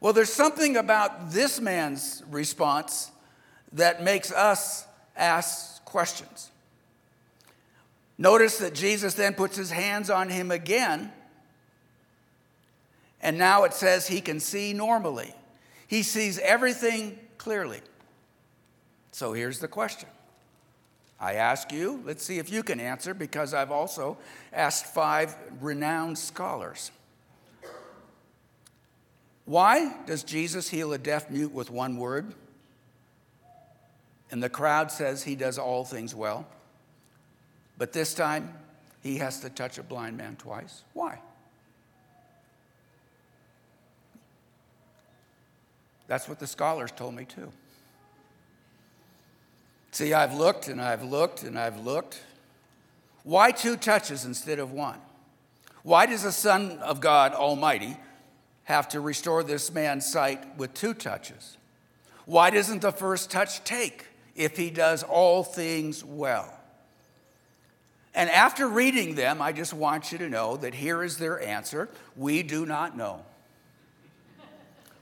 Well, 0.00 0.12
there's 0.12 0.32
something 0.32 0.76
about 0.76 1.32
this 1.32 1.60
man's 1.60 2.22
response 2.30 3.10
that 3.72 4.02
makes 4.02 4.32
us 4.32 4.86
ask 5.16 5.84
questions. 5.84 6.50
Notice 8.16 8.58
that 8.58 8.74
Jesus 8.74 9.14
then 9.14 9.34
puts 9.34 9.56
his 9.56 9.70
hands 9.70 10.10
on 10.10 10.28
him 10.28 10.50
again, 10.50 11.12
and 13.20 13.38
now 13.38 13.64
it 13.64 13.74
says 13.74 14.06
he 14.06 14.20
can 14.20 14.40
see 14.40 14.72
normally. 14.72 15.34
He 15.86 16.02
sees 16.02 16.38
everything 16.38 17.18
clearly. 17.36 17.80
So 19.12 19.32
here's 19.32 19.58
the 19.58 19.68
question. 19.68 20.08
I 21.20 21.34
ask 21.34 21.72
you, 21.72 22.02
let's 22.04 22.22
see 22.22 22.38
if 22.38 22.50
you 22.50 22.62
can 22.62 22.78
answer, 22.78 23.12
because 23.12 23.52
I've 23.52 23.72
also 23.72 24.18
asked 24.52 24.86
five 24.86 25.36
renowned 25.60 26.16
scholars. 26.16 26.92
Why 29.44 29.96
does 30.06 30.22
Jesus 30.22 30.68
heal 30.68 30.92
a 30.92 30.98
deaf 30.98 31.30
mute 31.30 31.52
with 31.52 31.70
one 31.70 31.96
word? 31.96 32.34
And 34.30 34.42
the 34.42 34.50
crowd 34.50 34.92
says 34.92 35.22
he 35.22 35.34
does 35.34 35.58
all 35.58 35.84
things 35.84 36.14
well. 36.14 36.46
But 37.78 37.92
this 37.92 38.12
time, 38.12 38.52
he 39.02 39.16
has 39.18 39.40
to 39.40 39.50
touch 39.50 39.78
a 39.78 39.82
blind 39.82 40.18
man 40.18 40.36
twice. 40.36 40.82
Why? 40.92 41.18
That's 46.08 46.28
what 46.28 46.38
the 46.38 46.46
scholars 46.46 46.90
told 46.90 47.14
me 47.14 47.24
too. 47.24 47.52
See, 49.90 50.12
I've 50.12 50.34
looked 50.34 50.68
and 50.68 50.80
I've 50.80 51.02
looked 51.02 51.42
and 51.42 51.58
I've 51.58 51.78
looked. 51.78 52.22
Why 53.24 53.50
two 53.50 53.76
touches 53.76 54.24
instead 54.24 54.58
of 54.58 54.72
one? 54.72 54.98
Why 55.82 56.06
does 56.06 56.22
the 56.22 56.32
Son 56.32 56.78
of 56.78 57.00
God 57.00 57.32
Almighty 57.32 57.96
have 58.64 58.88
to 58.90 59.00
restore 59.00 59.42
this 59.42 59.72
man's 59.72 60.06
sight 60.06 60.56
with 60.58 60.74
two 60.74 60.94
touches? 60.94 61.56
Why 62.26 62.50
doesn't 62.50 62.82
the 62.82 62.92
first 62.92 63.30
touch 63.30 63.64
take? 63.64 64.08
if 64.38 64.56
he 64.56 64.70
does 64.70 65.02
all 65.02 65.42
things 65.42 66.02
well. 66.02 66.54
And 68.14 68.30
after 68.30 68.66
reading 68.68 69.16
them, 69.16 69.42
I 69.42 69.52
just 69.52 69.74
want 69.74 70.12
you 70.12 70.18
to 70.18 70.28
know 70.28 70.56
that 70.58 70.74
here 70.74 71.02
is 71.02 71.18
their 71.18 71.40
answer 71.42 71.88
we 72.16 72.42
do 72.42 72.64
not 72.64 72.96
know. 72.96 73.24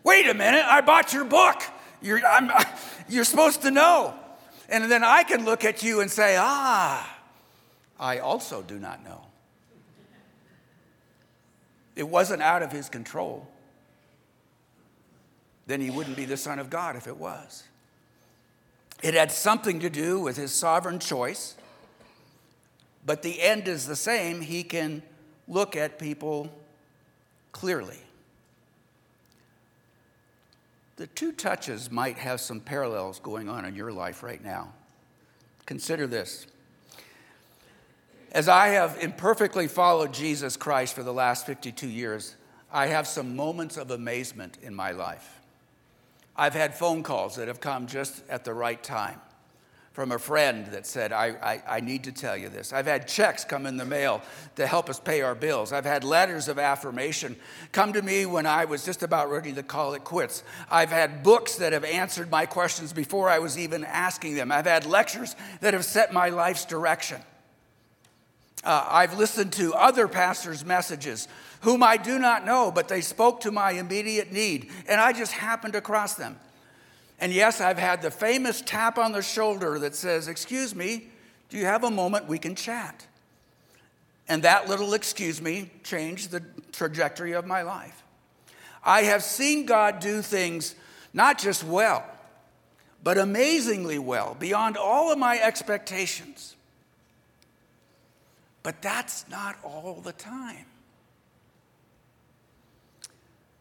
Wait 0.02 0.26
a 0.26 0.34
minute, 0.34 0.64
I 0.64 0.80
bought 0.80 1.12
your 1.12 1.24
book. 1.24 1.62
You're, 2.00 2.20
you're 3.08 3.24
supposed 3.24 3.62
to 3.62 3.70
know. 3.70 4.14
And 4.68 4.90
then 4.90 5.04
I 5.04 5.22
can 5.22 5.44
look 5.44 5.64
at 5.64 5.82
you 5.82 6.00
and 6.00 6.10
say, 6.10 6.36
ah, 6.38 7.18
I 7.98 8.18
also 8.18 8.62
do 8.62 8.78
not 8.78 9.04
know. 9.04 9.22
It 11.94 12.08
wasn't 12.08 12.42
out 12.42 12.62
of 12.62 12.72
his 12.72 12.88
control. 12.88 13.46
Then 15.66 15.80
he 15.80 15.90
wouldn't 15.90 16.16
be 16.16 16.24
the 16.24 16.36
Son 16.36 16.58
of 16.58 16.68
God 16.68 16.96
if 16.96 17.06
it 17.06 17.16
was. 17.16 17.64
It 19.02 19.14
had 19.14 19.32
something 19.32 19.80
to 19.80 19.90
do 19.90 20.20
with 20.20 20.36
his 20.36 20.52
sovereign 20.52 20.98
choice, 20.98 21.54
but 23.04 23.22
the 23.22 23.40
end 23.40 23.68
is 23.68 23.86
the 23.86 23.96
same. 23.96 24.40
He 24.40 24.62
can 24.62 25.02
look 25.48 25.76
at 25.76 25.98
people 25.98 26.50
clearly. 27.52 27.98
The 30.96 31.06
two 31.06 31.32
touches 31.32 31.90
might 31.90 32.16
have 32.18 32.40
some 32.40 32.60
parallels 32.60 33.20
going 33.20 33.48
on 33.48 33.64
in 33.64 33.74
your 33.74 33.92
life 33.92 34.22
right 34.22 34.42
now. 34.42 34.72
Consider 35.66 36.06
this. 36.06 36.46
As 38.32 38.48
I 38.48 38.68
have 38.68 38.98
imperfectly 39.02 39.68
followed 39.68 40.12
Jesus 40.12 40.56
Christ 40.56 40.94
for 40.94 41.02
the 41.02 41.12
last 41.12 41.46
52 41.46 41.88
years, 41.88 42.36
I 42.72 42.86
have 42.86 43.06
some 43.06 43.36
moments 43.36 43.76
of 43.76 43.90
amazement 43.90 44.58
in 44.62 44.74
my 44.74 44.92
life. 44.92 45.40
I've 46.34 46.54
had 46.54 46.74
phone 46.74 47.02
calls 47.02 47.36
that 47.36 47.48
have 47.48 47.60
come 47.60 47.86
just 47.86 48.22
at 48.28 48.44
the 48.44 48.52
right 48.52 48.82
time 48.82 49.20
from 49.96 50.12
a 50.12 50.18
friend 50.18 50.66
that 50.66 50.84
said, 50.86 51.10
I, 51.10 51.28
I, 51.42 51.62
I, 51.76 51.80
need 51.80 52.04
to 52.04 52.12
tell 52.12 52.36
you 52.36 52.50
this. 52.50 52.74
I've 52.74 52.84
had 52.84 53.08
checks 53.08 53.46
come 53.46 53.64
in 53.64 53.78
the 53.78 53.86
mail 53.86 54.20
to 54.56 54.66
help 54.66 54.90
us 54.90 55.00
pay 55.00 55.22
our 55.22 55.34
bills. 55.34 55.72
I've 55.72 55.86
had 55.86 56.04
letters 56.04 56.48
of 56.48 56.58
affirmation 56.58 57.34
come 57.72 57.94
to 57.94 58.02
me 58.02 58.26
when 58.26 58.44
I 58.44 58.66
was 58.66 58.84
just 58.84 59.02
about 59.02 59.30
ready 59.30 59.54
to 59.54 59.62
call 59.62 59.94
it 59.94 60.04
quits. 60.04 60.42
I've 60.70 60.90
had 60.90 61.22
books 61.22 61.56
that 61.56 61.72
have 61.72 61.82
answered 61.82 62.30
my 62.30 62.44
questions 62.44 62.92
before 62.92 63.30
I 63.30 63.38
was 63.38 63.58
even 63.58 63.84
asking 63.84 64.34
them. 64.34 64.52
I've 64.52 64.66
had 64.66 64.84
lectures 64.84 65.34
that 65.62 65.72
have 65.72 65.86
set 65.86 66.12
my 66.12 66.28
life's 66.28 66.66
direction. 66.66 67.22
Uh, 68.64 68.86
I've 68.90 69.16
listened 69.16 69.54
to 69.54 69.72
other 69.72 70.08
pastors' 70.08 70.62
messages 70.62 71.26
whom 71.62 71.82
I 71.82 71.96
do 71.96 72.18
not 72.18 72.44
know, 72.44 72.70
but 72.70 72.88
they 72.88 73.00
spoke 73.00 73.40
to 73.40 73.50
my 73.50 73.70
immediate 73.70 74.30
need, 74.30 74.70
and 74.86 75.00
I 75.00 75.14
just 75.14 75.32
happened 75.32 75.74
across 75.74 76.16
them. 76.16 76.38
And 77.18 77.32
yes, 77.32 77.60
I've 77.60 77.78
had 77.78 78.02
the 78.02 78.10
famous 78.10 78.60
tap 78.60 78.98
on 78.98 79.12
the 79.12 79.22
shoulder 79.22 79.78
that 79.78 79.94
says, 79.94 80.28
Excuse 80.28 80.74
me, 80.74 81.08
do 81.48 81.56
you 81.56 81.64
have 81.64 81.84
a 81.84 81.90
moment 81.90 82.28
we 82.28 82.38
can 82.38 82.54
chat? 82.54 83.06
And 84.28 84.42
that 84.42 84.68
little 84.68 84.94
excuse 84.94 85.40
me 85.40 85.70
changed 85.84 86.30
the 86.30 86.42
trajectory 86.72 87.32
of 87.32 87.46
my 87.46 87.62
life. 87.62 88.02
I 88.84 89.02
have 89.02 89.22
seen 89.22 89.66
God 89.66 90.00
do 90.00 90.20
things 90.20 90.74
not 91.12 91.38
just 91.38 91.64
well, 91.64 92.04
but 93.02 93.18
amazingly 93.18 93.98
well, 93.98 94.36
beyond 94.38 94.76
all 94.76 95.12
of 95.12 95.18
my 95.18 95.38
expectations. 95.40 96.56
But 98.62 98.82
that's 98.82 99.28
not 99.28 99.56
all 99.62 100.00
the 100.02 100.12
time. 100.12 100.66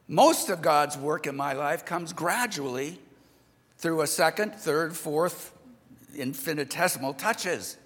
Most 0.08 0.50
of 0.50 0.62
God's 0.62 0.98
work 0.98 1.28
in 1.28 1.36
my 1.36 1.54
life 1.54 1.86
comes 1.86 2.12
gradually 2.12 3.00
through 3.78 4.02
a 4.02 4.08
second, 4.08 4.56
third, 4.56 4.96
fourth, 4.96 5.54
infinitesimal 6.16 7.14
touches. 7.14 7.78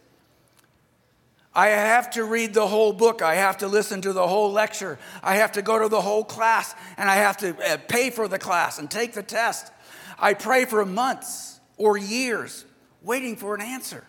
I 1.54 1.68
have 1.68 2.12
to 2.12 2.24
read 2.24 2.54
the 2.54 2.68
whole 2.68 2.94
book. 2.94 3.22
I 3.22 3.36
have 3.36 3.58
to 3.58 3.68
listen 3.68 4.02
to 4.02 4.14
the 4.14 4.28
whole 4.28 4.52
lecture. 4.52 5.00
I 5.24 5.36
have 5.36 5.54
to 5.54 5.62
go 5.62 5.80
to 5.80 5.90
the 5.90 6.02
whole 6.02 6.24
class 6.24 6.76
and 6.98 7.10
I 7.10 7.16
have 7.16 7.38
to 7.38 7.56
uh, 7.66 7.78
pay 7.88 8.12
for 8.12 8.28
the 8.28 8.38
class 8.38 8.78
and 8.78 8.90
take 8.90 9.14
the 9.14 9.24
test. 9.24 9.72
I 10.20 10.36
pray 10.36 10.66
for 10.66 10.86
months 10.86 11.60
or 11.78 11.98
years 11.98 12.66
waiting 13.02 13.36
for 13.36 13.56
an 13.56 13.62
answer 13.62 14.04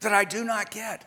that 0.00 0.12
I 0.12 0.24
do 0.24 0.44
not 0.44 0.70
get. 0.70 1.04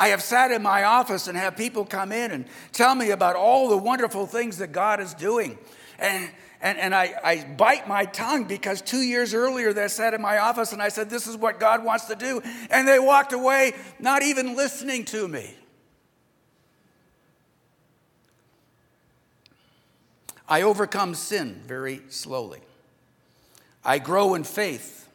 I 0.00 0.08
have 0.08 0.22
sat 0.22 0.50
in 0.50 0.62
my 0.62 0.84
office 0.84 1.28
and 1.28 1.36
have 1.36 1.58
people 1.58 1.84
come 1.84 2.10
in 2.10 2.30
and 2.30 2.46
tell 2.72 2.94
me 2.94 3.10
about 3.10 3.36
all 3.36 3.68
the 3.68 3.76
wonderful 3.76 4.26
things 4.26 4.56
that 4.56 4.72
God 4.72 4.98
is 4.98 5.12
doing. 5.12 5.58
And 5.98 6.30
and, 6.62 6.78
and 6.78 6.94
I, 6.94 7.14
I 7.24 7.44
bite 7.44 7.88
my 7.88 8.04
tongue 8.04 8.44
because 8.44 8.82
two 8.82 9.00
years 9.00 9.32
earlier 9.32 9.72
they 9.72 9.88
sat 9.88 10.12
in 10.12 10.20
my 10.20 10.38
office 10.38 10.72
and 10.72 10.82
I 10.82 10.88
said, 10.88 11.08
This 11.08 11.26
is 11.26 11.36
what 11.36 11.58
God 11.60 11.84
wants 11.84 12.06
to 12.06 12.14
do. 12.14 12.42
And 12.70 12.86
they 12.86 12.98
walked 12.98 13.32
away 13.32 13.74
not 13.98 14.22
even 14.22 14.56
listening 14.56 15.04
to 15.06 15.26
me. 15.26 15.54
I 20.48 20.62
overcome 20.62 21.14
sin 21.14 21.62
very 21.66 22.02
slowly. 22.08 22.60
I 23.84 23.98
grow 23.98 24.34
in 24.34 24.44
faith 24.44 25.08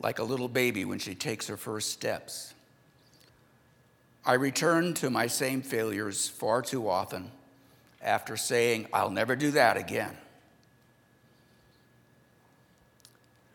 like 0.00 0.18
a 0.18 0.24
little 0.24 0.48
baby 0.48 0.84
when 0.84 0.98
she 0.98 1.14
takes 1.14 1.46
her 1.46 1.56
first 1.56 1.90
steps. 1.92 2.52
I 4.24 4.34
return 4.34 4.94
to 4.94 5.10
my 5.10 5.26
same 5.26 5.62
failures 5.62 6.28
far 6.28 6.62
too 6.62 6.88
often 6.88 7.30
after 8.02 8.36
saying, 8.36 8.86
I'll 8.92 9.10
never 9.10 9.34
do 9.36 9.52
that 9.52 9.76
again. 9.76 10.16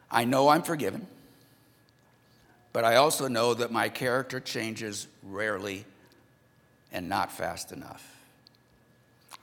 I 0.09 0.25
know 0.25 0.49
I'm 0.49 0.63
forgiven, 0.63 1.07
but 2.73 2.83
I 2.83 2.95
also 2.95 3.27
know 3.27 3.53
that 3.53 3.71
my 3.71 3.89
character 3.89 4.39
changes 4.39 5.07
rarely 5.23 5.85
and 6.91 7.09
not 7.09 7.31
fast 7.31 7.71
enough. 7.71 8.11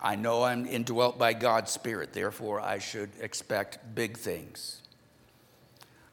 I 0.01 0.17
know 0.17 0.43
I'm 0.43 0.67
indwelt 0.67 1.19
by 1.19 1.33
God's 1.33 1.71
Spirit, 1.71 2.13
therefore, 2.13 2.61
I 2.61 2.79
should 2.79 3.11
expect 3.21 3.95
big 3.95 4.17
things. 4.17 4.81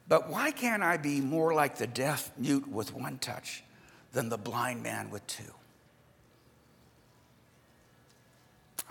But 0.06 0.28
why 0.28 0.52
can't 0.52 0.82
I 0.82 0.96
be 0.96 1.20
more 1.20 1.54
like 1.54 1.76
the 1.76 1.86
deaf 1.86 2.30
mute 2.36 2.68
with 2.68 2.94
one 2.94 3.18
touch 3.18 3.64
than 4.12 4.28
the 4.28 4.38
blind 4.38 4.82
man 4.82 5.10
with 5.10 5.26
two? 5.26 5.54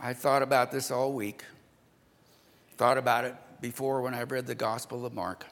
I 0.01 0.13
thought 0.13 0.41
about 0.41 0.71
this 0.71 0.91
all 0.91 1.11
week. 1.11 1.43
Thought 2.77 2.97
about 2.97 3.25
it 3.25 3.35
before 3.59 4.01
when 4.01 4.13
I 4.13 4.23
read 4.23 4.47
the 4.47 4.55
Gospel 4.55 5.05
of 5.05 5.13
Mark. 5.13 5.45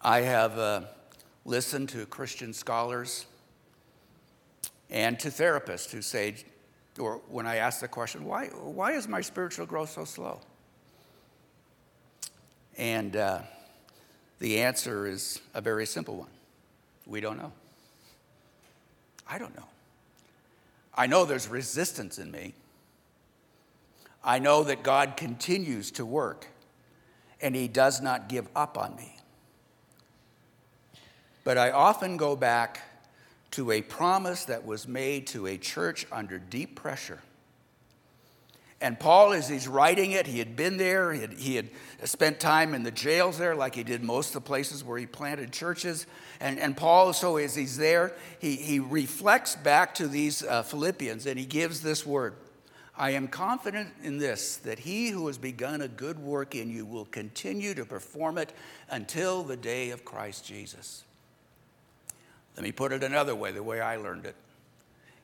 I 0.00 0.20
have 0.20 0.56
uh, 0.58 0.82
listened 1.44 1.88
to 1.90 2.06
Christian 2.06 2.52
scholars 2.52 3.26
and 4.90 5.18
to 5.18 5.28
therapists 5.28 5.90
who 5.90 6.02
say, 6.02 6.36
or 7.00 7.20
when 7.28 7.46
I 7.46 7.56
ask 7.56 7.80
the 7.80 7.88
question, 7.88 8.24
why, 8.24 8.46
why 8.46 8.92
is 8.92 9.08
my 9.08 9.20
spiritual 9.20 9.66
growth 9.66 9.90
so 9.90 10.04
slow? 10.04 10.40
And 12.76 13.16
uh, 13.16 13.40
the 14.38 14.60
answer 14.60 15.06
is 15.08 15.40
a 15.52 15.60
very 15.60 15.84
simple 15.84 16.16
one 16.16 16.30
we 17.08 17.20
don't 17.20 17.38
know. 17.38 17.52
I 19.28 19.38
don't 19.38 19.56
know. 19.56 19.66
I 20.94 21.06
know 21.06 21.24
there's 21.24 21.48
resistance 21.48 22.18
in 22.18 22.30
me. 22.30 22.54
I 24.24 24.38
know 24.38 24.64
that 24.64 24.82
God 24.82 25.16
continues 25.16 25.90
to 25.92 26.04
work 26.04 26.46
and 27.40 27.54
He 27.54 27.68
does 27.68 28.00
not 28.00 28.28
give 28.28 28.48
up 28.56 28.76
on 28.76 28.96
me. 28.96 29.16
But 31.44 31.56
I 31.56 31.70
often 31.70 32.16
go 32.16 32.36
back 32.36 32.82
to 33.52 33.70
a 33.70 33.80
promise 33.80 34.44
that 34.46 34.66
was 34.66 34.86
made 34.86 35.26
to 35.28 35.46
a 35.46 35.56
church 35.56 36.06
under 36.12 36.38
deep 36.38 36.74
pressure. 36.74 37.20
And 38.80 38.98
Paul, 38.98 39.32
as 39.32 39.48
he's 39.48 39.66
writing 39.66 40.12
it, 40.12 40.28
he 40.28 40.38
had 40.38 40.54
been 40.54 40.76
there, 40.76 41.12
he 41.12 41.20
had, 41.20 41.32
he 41.32 41.56
had, 41.56 41.68
spent 42.04 42.38
time 42.38 42.74
in 42.74 42.84
the 42.84 42.92
jails 42.92 43.36
there, 43.36 43.56
like 43.56 43.74
he 43.74 43.82
did 43.82 44.04
most 44.04 44.28
of 44.28 44.34
the 44.34 44.40
places 44.42 44.84
where 44.84 44.98
he 44.98 45.06
planted 45.06 45.52
churches. 45.52 46.06
And, 46.38 46.60
and 46.60 46.76
Paul, 46.76 47.12
so 47.12 47.38
as 47.38 47.56
he's 47.56 47.76
there, 47.76 48.12
he, 48.38 48.54
he 48.54 48.78
reflects 48.78 49.56
back 49.56 49.96
to 49.96 50.06
these 50.06 50.44
uh, 50.44 50.62
Philippians 50.62 51.26
and 51.26 51.38
he 51.38 51.44
gives 51.44 51.80
this 51.80 52.06
word 52.06 52.34
I 52.98 53.10
am 53.10 53.28
confident 53.28 53.90
in 54.02 54.18
this, 54.18 54.56
that 54.56 54.80
he 54.80 55.10
who 55.10 55.28
has 55.28 55.38
begun 55.38 55.82
a 55.82 55.88
good 55.88 56.18
work 56.18 56.56
in 56.56 56.68
you 56.68 56.84
will 56.84 57.04
continue 57.04 57.72
to 57.74 57.84
perform 57.84 58.38
it 58.38 58.52
until 58.90 59.44
the 59.44 59.56
day 59.56 59.90
of 59.90 60.04
Christ 60.04 60.44
Jesus. 60.44 61.04
Let 62.56 62.64
me 62.64 62.72
put 62.72 62.90
it 62.90 63.04
another 63.04 63.36
way, 63.36 63.52
the 63.52 63.62
way 63.62 63.80
I 63.80 63.96
learned 63.96 64.26
it. 64.26 64.34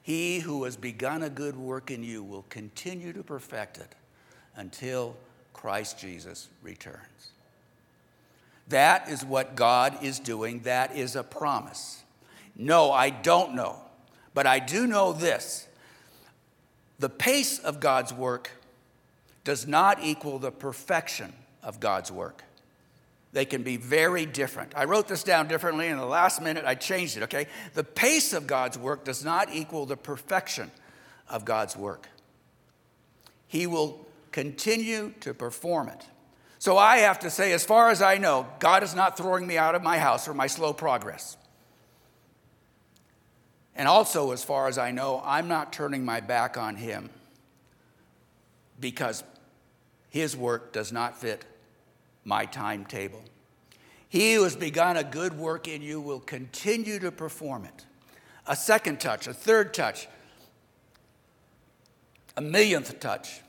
He 0.05 0.41
who 0.41 0.65
has 0.65 0.77
begun 0.77 1.23
a 1.23 1.31
good 1.31 1.57
work 1.57 1.91
in 1.91 2.05
you 2.05 2.23
will 2.23 2.45
continue 2.51 3.15
to 3.15 3.23
perfect 3.23 3.79
it 3.79 3.95
until 4.55 5.17
Christ 5.55 5.99
Jesus 5.99 6.51
returns. 6.63 7.33
That 8.69 9.09
is 9.09 9.25
what 9.25 9.57
God 9.57 10.05
is 10.05 10.19
doing. 10.19 10.61
That 10.61 10.95
is 10.95 11.17
a 11.17 11.23
promise. 11.23 12.03
No, 12.55 12.93
I 12.93 13.09
don't 13.09 13.55
know. 13.55 13.79
But 14.35 14.47
I 14.47 14.59
do 14.59 14.87
know 14.87 15.15
this 15.15 15.67
the 16.99 17.09
pace 17.09 17.59
of 17.59 17.81
God's 17.81 18.13
work 18.13 18.51
does 19.43 19.67
not 19.67 20.05
equal 20.05 20.39
the 20.39 20.53
perfection 20.53 21.33
of 21.63 21.81
God's 21.81 22.13
work. 22.13 22.45
They 23.35 23.45
can 23.45 23.65
be 23.65 23.77
very 23.77 24.27
different. 24.27 24.75
I 24.77 24.85
wrote 24.85 25.09
this 25.09 25.25
down 25.25 25.49
differently 25.49 25.89
in 25.89 25.99
the 25.99 26.07
last 26.07 26.41
minute, 26.41 26.65
I 26.65 26.77
changed 26.77 27.17
it, 27.17 27.25
okay? 27.25 27.49
The 27.75 27.83
pace 27.83 28.33
of 28.33 28.47
God's 28.47 28.79
work 28.79 29.05
does 29.05 29.25
not 29.25 29.53
equal 29.53 29.87
the 29.87 29.97
perfection 29.97 30.71
of 31.29 31.45
God's 31.45 31.77
work. 31.77 32.09
He 33.49 33.67
will 33.67 34.07
continue 34.31 35.13
to 35.21 35.35
perform 35.35 35.89
it. 35.89 36.07
So 36.61 36.79
I 36.79 36.99
have 36.99 37.19
to 37.21 37.31
say, 37.31 37.53
as 37.53 37.65
far 37.65 37.91
as 37.91 38.01
I 38.01 38.19
know, 38.19 38.47
God 38.61 38.85
is 38.85 38.95
not 38.95 39.17
throwing 39.17 39.49
me 39.49 39.59
out 39.59 39.75
of 39.75 39.83
my 39.83 39.99
house 39.99 40.25
for 40.25 40.33
my 40.33 40.47
slow 40.47 40.73
progress. 40.73 41.37
And 43.75 43.89
also, 43.89 44.31
as 44.31 44.45
far 44.45 44.69
as 44.69 44.79
I 44.79 44.93
know, 44.93 45.21
I'm 45.25 45.49
not 45.49 45.73
turning 45.73 46.05
my 46.05 46.21
back 46.21 46.57
on 46.57 46.77
him 46.77 47.11
because 48.79 49.25
his 50.09 50.37
work 50.37 50.73
does 50.73 50.93
not 50.93 51.21
fit 51.21 51.45
my 52.25 52.47
timetable. 52.47 53.23
He 54.09 54.35
who 54.35 54.45
has 54.45 54.57
begun 54.57 54.97
a 54.97 55.05
good 55.05 55.37
work 55.37 55.67
in 55.67 55.83
you 55.83 56.01
will 56.01 56.21
continue 56.21 56.99
to 57.01 57.11
perform 57.11 57.65
it. 57.65 57.85
A 58.47 58.55
second 58.55 59.01
touch, 59.01 59.27
a 59.27 59.35
third 59.35 59.75
touch, 59.75 60.07
a 62.37 62.41
millionth 62.41 63.01
touch. 63.01 63.41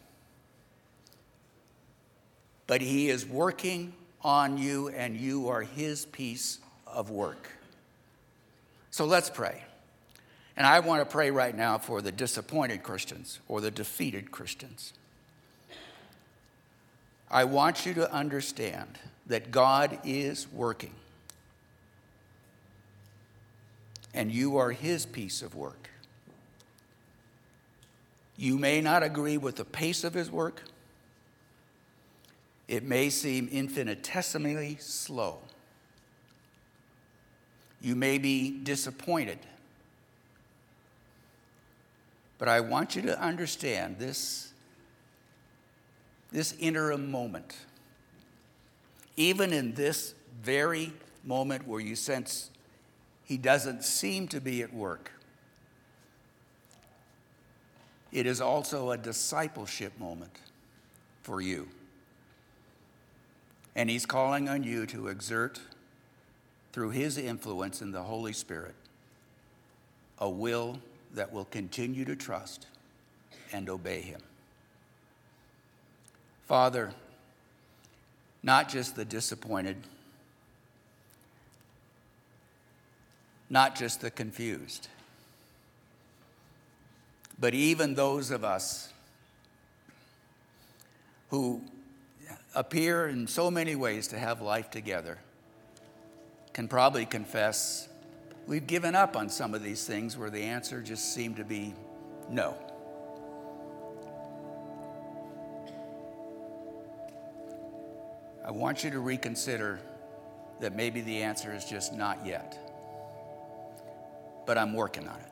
But 2.68 2.82
he 2.82 3.10
is 3.10 3.26
working 3.26 3.94
on 4.22 4.58
you, 4.58 4.90
and 4.90 5.16
you 5.16 5.50
are 5.50 5.62
his 5.62 6.06
piece 6.06 6.60
of 6.88 7.12
work. 7.12 7.50
So 8.90 9.06
let's 9.06 9.30
pray. 9.30 9.64
And 10.58 10.66
I 10.66 10.80
want 10.80 11.02
to 11.02 11.06
pray 11.06 11.30
right 11.30 11.56
now 11.56 11.78
for 11.78 12.02
the 12.02 12.12
disappointed 12.12 12.82
Christians 12.82 13.40
or 13.48 13.62
the 13.62 13.70
defeated 13.70 14.32
Christians. 14.32 14.94
I 17.30 17.44
want 17.44 17.86
you 17.86 17.94
to 17.96 18.12
understand 18.12 19.00
that 19.28 19.52
God 19.52 19.98
is 20.04 20.48
working. 20.52 20.94
And 24.14 24.32
you 24.32 24.58
are 24.58 24.72
his 24.72 25.06
piece 25.06 25.42
of 25.42 25.56
work. 25.56 25.90
You 28.38 28.58
may 28.58 28.82
not 28.82 29.04
agree 29.04 29.38
with 29.38 29.56
the 29.56 29.66
pace 29.66 30.04
of 30.04 30.14
his 30.14 30.32
work. 30.32 30.64
It 32.68 32.84
may 32.84 33.10
seem 33.10 33.48
infinitesimally 33.52 34.78
slow. 34.80 35.40
You 37.82 37.96
may 37.96 38.18
be 38.18 38.52
disappointed 38.52 39.40
but 42.38 42.48
I 42.48 42.60
want 42.60 42.96
you 42.96 43.02
to 43.04 43.22
understand 43.22 43.98
this, 43.98 44.52
this 46.32 46.54
interim 46.60 47.12
moment. 47.12 47.56
Even 49.18 49.54
in 49.54 49.74
this 49.74 50.14
very 50.44 50.92
moment 51.24 51.68
where 51.68 51.80
you 51.80 51.96
sense 51.96 52.50
he 53.24 53.38
doesn't 53.38 53.84
seem 53.84 54.28
to 54.28 54.40
be 54.40 54.62
at 54.62 54.74
work, 54.74 55.12
it 58.12 58.26
is 58.26 58.40
also 58.40 58.92
a 58.92 58.98
discipleship 58.98 59.98
moment 60.00 60.40
for 61.22 61.42
you. 61.42 61.68
And 63.76 63.90
He's 63.90 64.06
calling 64.06 64.48
on 64.48 64.64
you 64.64 64.86
to 64.86 65.08
exert, 65.08 65.60
through 66.72 66.92
His 66.92 67.18
influence 67.18 67.82
in 67.82 67.92
the 67.92 68.04
Holy 68.04 68.32
Spirit, 68.32 68.76
a 70.20 70.30
will 70.30 70.80
that 71.14 71.34
will 71.34 71.46
continue 71.46 72.06
to 72.06 72.16
trust 72.16 72.68
and 73.52 73.70
obey 73.70 74.02
Him. 74.02 74.22
Father, 76.46 76.94
not 78.44 78.70
just 78.70 78.96
the 78.96 79.06
disappointed, 79.06 79.78
not 83.50 83.76
just 83.76 84.02
the 84.02 84.12
confused, 84.12 84.88
but 87.40 87.54
even 87.54 87.96
those 87.96 88.32
of 88.32 88.44
us 88.44 88.94
who 91.30 91.62
appear 92.54 93.08
in 93.08 93.28
so 93.28 93.50
many 93.52 93.76
ways 93.76 94.08
to 94.08 94.18
have 94.18 94.42
life 94.42 94.70
together 94.70 95.18
can 96.54 96.68
probably 96.68 97.06
confess 97.06 97.90
we've 98.48 98.68
given 98.68 98.96
up 98.96 99.18
on 99.18 99.30
some 99.30 99.54
of 99.54 99.64
these 99.64 99.86
things 99.86 100.18
where 100.18 100.30
the 100.30 100.42
answer 100.42 100.82
just 100.82 101.14
seemed 101.14 101.36
to 101.36 101.44
be 101.44 101.74
no. 102.30 102.56
I 108.46 108.52
want 108.52 108.84
you 108.84 108.92
to 108.92 109.00
reconsider 109.00 109.80
that 110.60 110.76
maybe 110.76 111.02
the 111.02 111.24
answer 111.24 111.52
is 111.52 111.66
just 111.66 111.94
not 111.94 112.24
yet. 112.24 112.60
But 114.46 114.60
I'm 114.60 114.74
working 114.74 115.08
on 115.08 115.20
it. 115.20 115.32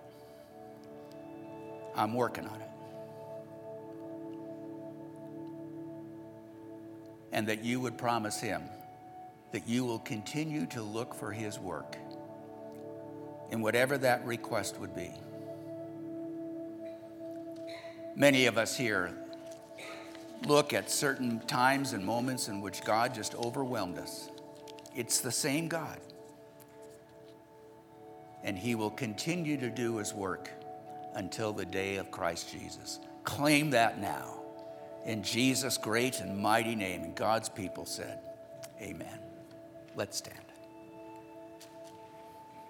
I'm 1.95 2.15
working 2.15 2.47
on 2.47 2.59
it. 2.59 2.69
And 7.31 7.47
that 7.47 7.63
you 7.63 7.79
would 7.79 7.99
promise 7.99 8.39
him 8.39 8.63
that 9.51 9.67
you 9.67 9.85
will 9.85 9.99
continue 9.99 10.65
to 10.65 10.81
look 10.81 11.13
for 11.13 11.31
his 11.31 11.59
work 11.59 11.95
in 13.51 13.61
whatever 13.61 13.99
that 13.99 14.25
request 14.25 14.79
would 14.79 14.95
be. 14.95 15.11
Many 18.15 18.47
of 18.47 18.57
us 18.57 18.75
here 18.75 19.15
look 20.45 20.73
at 20.73 20.89
certain 20.89 21.39
times 21.41 21.93
and 21.93 22.05
moments 22.05 22.47
in 22.47 22.61
which 22.61 22.83
God 22.83 23.13
just 23.13 23.35
overwhelmed 23.35 23.97
us. 23.97 24.29
It's 24.95 25.21
the 25.21 25.31
same 25.31 25.67
God. 25.67 25.99
And 28.43 28.57
he 28.57 28.75
will 28.75 28.91
continue 28.91 29.57
to 29.57 29.69
do 29.69 29.97
his 29.97 30.13
work 30.13 30.49
until 31.15 31.53
the 31.53 31.65
day 31.65 31.95
of 31.95 32.11
Christ 32.11 32.51
Jesus. 32.51 32.99
Claim 33.23 33.69
that 33.71 33.99
now. 33.99 34.41
In 35.05 35.23
Jesus' 35.23 35.77
great 35.77 36.19
and 36.19 36.37
mighty 36.37 36.75
name. 36.75 37.03
And 37.03 37.15
God's 37.15 37.49
people 37.49 37.85
said, 37.85 38.19
Amen. 38.81 39.19
Let's 39.95 40.17
stand. 40.17 40.42